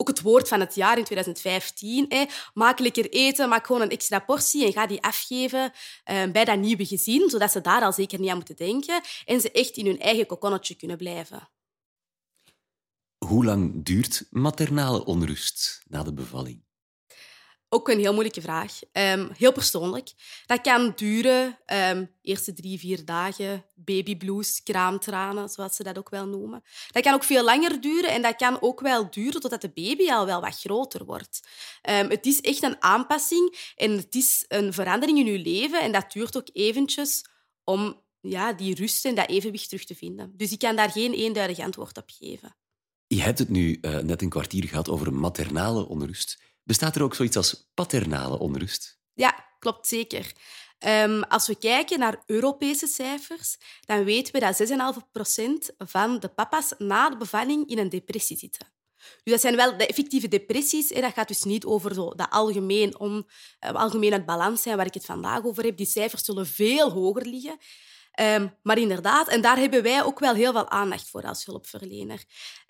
ook 0.03 0.15
het 0.17 0.21
woord 0.21 0.47
van 0.47 0.59
het 0.59 0.75
jaar 0.75 0.97
in 0.97 1.03
2015. 1.03 2.05
Hè. 2.09 2.25
Eten, 3.09 3.49
maak 3.49 3.65
gewoon 3.65 3.81
een 3.81 3.89
extra 3.89 4.19
portie 4.19 4.65
en 4.65 4.73
ga 4.73 4.87
die 4.87 5.01
afgeven 5.01 5.71
eh, 6.03 6.31
bij 6.31 6.45
dat 6.45 6.59
nieuwe 6.59 6.85
gezin, 6.85 7.29
zodat 7.29 7.51
ze 7.51 7.61
daar 7.61 7.81
al 7.81 7.93
zeker 7.93 8.19
niet 8.19 8.29
aan 8.29 8.35
moeten 8.35 8.55
denken 8.55 9.01
en 9.25 9.41
ze 9.41 9.51
echt 9.51 9.77
in 9.77 9.85
hun 9.85 9.99
eigen 9.99 10.25
kokonnetje 10.25 10.75
kunnen 10.75 10.97
blijven. 10.97 11.49
Hoe 13.17 13.45
lang 13.45 13.85
duurt 13.85 14.27
maternale 14.29 15.05
onrust 15.05 15.81
na 15.87 16.03
de 16.03 16.13
bevalling? 16.13 16.63
Ook 17.73 17.89
een 17.89 17.99
heel 17.99 18.13
moeilijke 18.13 18.41
vraag. 18.41 18.79
Um, 18.91 19.29
heel 19.37 19.51
persoonlijk. 19.51 20.11
Dat 20.45 20.61
kan 20.61 20.93
duren, 20.95 21.59
um, 21.65 22.11
eerste 22.21 22.53
drie, 22.53 22.79
vier 22.79 23.05
dagen, 23.05 23.65
babyblues, 23.75 24.63
kraamtranen, 24.63 25.49
zoals 25.49 25.75
ze 25.75 25.83
dat 25.83 25.97
ook 25.97 26.09
wel 26.09 26.27
noemen. 26.27 26.63
Dat 26.91 27.03
kan 27.03 27.13
ook 27.13 27.23
veel 27.23 27.43
langer 27.43 27.81
duren 27.81 28.09
en 28.11 28.21
dat 28.21 28.35
kan 28.35 28.61
ook 28.61 28.79
wel 28.79 29.11
duren 29.11 29.41
totdat 29.41 29.61
de 29.61 29.69
baby 29.69 30.11
al 30.11 30.25
wel 30.25 30.41
wat 30.41 30.59
groter 30.59 31.05
wordt. 31.05 31.47
Um, 31.89 32.09
het 32.09 32.25
is 32.25 32.41
echt 32.41 32.63
een 32.63 32.81
aanpassing 32.81 33.73
en 33.75 33.91
het 33.91 34.15
is 34.15 34.45
een 34.47 34.73
verandering 34.73 35.17
in 35.19 35.25
je 35.25 35.39
leven 35.39 35.81
en 35.81 35.91
dat 35.91 36.11
duurt 36.11 36.37
ook 36.37 36.49
eventjes 36.53 37.25
om 37.63 38.01
ja, 38.21 38.53
die 38.53 38.75
rust 38.75 39.05
en 39.05 39.15
dat 39.15 39.29
evenwicht 39.29 39.69
terug 39.69 39.85
te 39.85 39.95
vinden. 39.95 40.33
Dus 40.37 40.51
ik 40.51 40.59
kan 40.59 40.75
daar 40.75 40.91
geen 40.91 41.13
eenduidig 41.13 41.59
antwoord 41.59 41.97
op 41.97 42.09
geven. 42.17 42.55
Je 43.07 43.21
hebt 43.21 43.39
het 43.39 43.49
nu 43.49 43.77
uh, 43.81 43.97
net 43.97 44.21
een 44.21 44.29
kwartier 44.29 44.67
gehad 44.67 44.89
over 44.89 45.13
maternale 45.13 45.87
onrust. 45.87 46.41
Bestaat 46.63 46.95
er 46.95 47.03
ook 47.03 47.15
zoiets 47.15 47.37
als 47.37 47.71
paternale 47.73 48.39
onrust? 48.39 48.99
Ja, 49.13 49.55
klopt 49.59 49.87
zeker. 49.87 50.31
Um, 50.85 51.23
als 51.23 51.47
we 51.47 51.55
kijken 51.55 51.99
naar 51.99 52.23
Europese 52.25 52.87
cijfers, 52.87 53.57
dan 53.81 54.03
weten 54.03 54.33
we 54.33 54.39
dat 54.39 54.69
6,5% 55.71 55.75
van 55.77 56.19
de 56.19 56.27
papa's 56.27 56.73
na 56.77 57.09
de 57.09 57.17
bevalling 57.17 57.69
in 57.69 57.77
een 57.77 57.89
depressie 57.89 58.37
zitten. 58.37 58.73
Dus 59.23 59.33
dat 59.33 59.41
zijn 59.41 59.55
wel 59.55 59.77
de 59.77 59.87
effectieve 59.87 60.27
depressies. 60.27 60.89
Hè. 60.89 61.01
Dat 61.01 61.13
gaat 61.13 61.27
dus 61.27 61.43
niet 61.43 61.65
over 61.65 61.93
zo 61.93 62.09
dat 62.15 62.29
algemeen, 62.29 62.99
on, 62.99 63.27
uh, 63.65 63.71
algemeen 63.71 64.11
het 64.11 64.25
balans 64.25 64.61
zijn 64.61 64.77
waar 64.77 64.85
ik 64.85 64.93
het 64.93 65.05
vandaag 65.05 65.43
over 65.43 65.63
heb. 65.63 65.77
Die 65.77 65.85
cijfers 65.85 66.23
zullen 66.23 66.45
veel 66.45 66.91
hoger 66.91 67.25
liggen. 67.25 67.57
Um, 68.21 68.55
maar 68.63 68.77
inderdaad, 68.77 69.27
en 69.27 69.41
daar 69.41 69.57
hebben 69.57 69.83
wij 69.83 70.03
ook 70.03 70.19
wel 70.19 70.33
heel 70.33 70.51
veel 70.51 70.69
aandacht 70.69 71.09
voor 71.09 71.21
als 71.21 71.45
hulpverlener. 71.45 72.23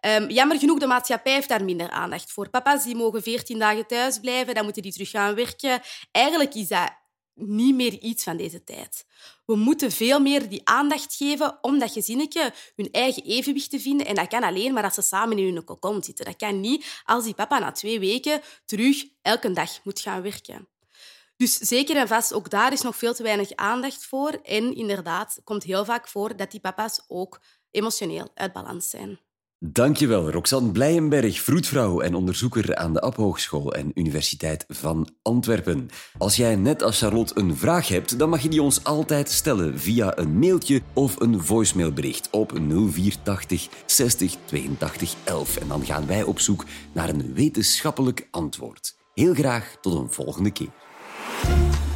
Um, 0.05 0.29
jammer 0.29 0.59
genoeg, 0.59 0.79
de 0.79 0.87
maatschappij 0.87 1.33
heeft 1.33 1.49
daar 1.49 1.63
minder 1.63 1.89
aandacht 1.89 2.31
voor. 2.31 2.49
Papa's 2.49 2.83
die 2.83 2.95
mogen 2.95 3.21
14 3.21 3.59
dagen 3.59 3.87
thuis 3.87 4.19
blijven, 4.19 4.55
dan 4.55 4.63
moeten 4.63 4.81
die 4.81 4.91
terug 4.91 5.09
gaan 5.09 5.35
werken. 5.35 5.81
Eigenlijk 6.11 6.53
is 6.53 6.67
dat 6.67 7.01
niet 7.35 7.75
meer 7.75 7.99
iets 7.99 8.23
van 8.23 8.37
deze 8.37 8.63
tijd. 8.63 9.05
We 9.45 9.55
moeten 9.55 9.91
veel 9.91 10.19
meer 10.19 10.49
die 10.49 10.61
aandacht 10.63 11.15
geven 11.15 11.57
om 11.61 11.79
dat 11.79 11.91
gezinnetje 11.91 12.53
hun 12.75 12.91
eigen 12.91 13.23
evenwicht 13.23 13.69
te 13.69 13.79
vinden. 13.79 14.07
En 14.07 14.15
dat 14.15 14.27
kan 14.27 14.43
alleen 14.43 14.73
maar 14.73 14.83
als 14.83 14.93
ze 14.93 15.01
samen 15.01 15.37
in 15.37 15.53
hun 15.53 15.63
kokon 15.63 16.03
zitten. 16.03 16.25
Dat 16.25 16.35
kan 16.35 16.59
niet 16.59 17.01
als 17.05 17.23
die 17.23 17.33
papa 17.33 17.59
na 17.59 17.71
twee 17.71 17.99
weken 17.99 18.41
terug 18.65 19.05
elke 19.21 19.51
dag 19.51 19.83
moet 19.83 19.99
gaan 19.99 20.21
werken. 20.21 20.67
Dus 21.37 21.57
zeker 21.57 21.97
en 21.97 22.07
vast, 22.07 22.33
ook 22.33 22.49
daar 22.49 22.73
is 22.73 22.81
nog 22.81 22.95
veel 22.95 23.13
te 23.13 23.23
weinig 23.23 23.55
aandacht 23.55 24.05
voor. 24.05 24.39
En 24.43 24.75
inderdaad, 24.75 25.41
komt 25.43 25.63
heel 25.63 25.85
vaak 25.85 26.07
voor 26.07 26.35
dat 26.35 26.51
die 26.51 26.59
papa's 26.59 27.03
ook 27.07 27.41
emotioneel 27.71 28.31
uit 28.33 28.53
balans 28.53 28.89
zijn. 28.89 29.19
Dankjewel, 29.65 30.31
Roxanne 30.31 30.71
Blijenberg, 30.71 31.41
vroedvrouw 31.41 31.99
en 31.99 32.15
onderzoeker 32.15 32.75
aan 32.75 32.93
de 32.93 33.01
App 33.01 33.15
Hogeschool 33.15 33.73
en 33.73 33.91
Universiteit 33.93 34.65
van 34.67 35.09
Antwerpen. 35.21 35.89
Als 36.17 36.35
jij 36.35 36.55
net 36.55 36.81
als 36.81 36.99
Charlotte 36.99 37.39
een 37.39 37.57
vraag 37.57 37.87
hebt, 37.87 38.19
dan 38.19 38.29
mag 38.29 38.41
je 38.41 38.49
die 38.49 38.61
ons 38.61 38.83
altijd 38.83 39.29
stellen 39.29 39.79
via 39.79 40.17
een 40.17 40.39
mailtje 40.39 40.81
of 40.93 41.19
een 41.19 41.43
voicemailbericht 41.43 42.29
op 42.31 42.51
0480 42.51 43.67
60 43.85 44.35
82 44.45 45.15
11. 45.23 45.57
En 45.57 45.67
dan 45.67 45.85
gaan 45.85 46.07
wij 46.07 46.23
op 46.23 46.39
zoek 46.39 46.65
naar 46.91 47.09
een 47.09 47.33
wetenschappelijk 47.33 48.27
antwoord. 48.31 48.95
Heel 49.13 49.33
graag 49.33 49.77
tot 49.81 49.99
een 49.99 50.11
volgende 50.11 50.51
keer. 50.51 50.82
Thank 51.43 51.75
you. 51.75 51.92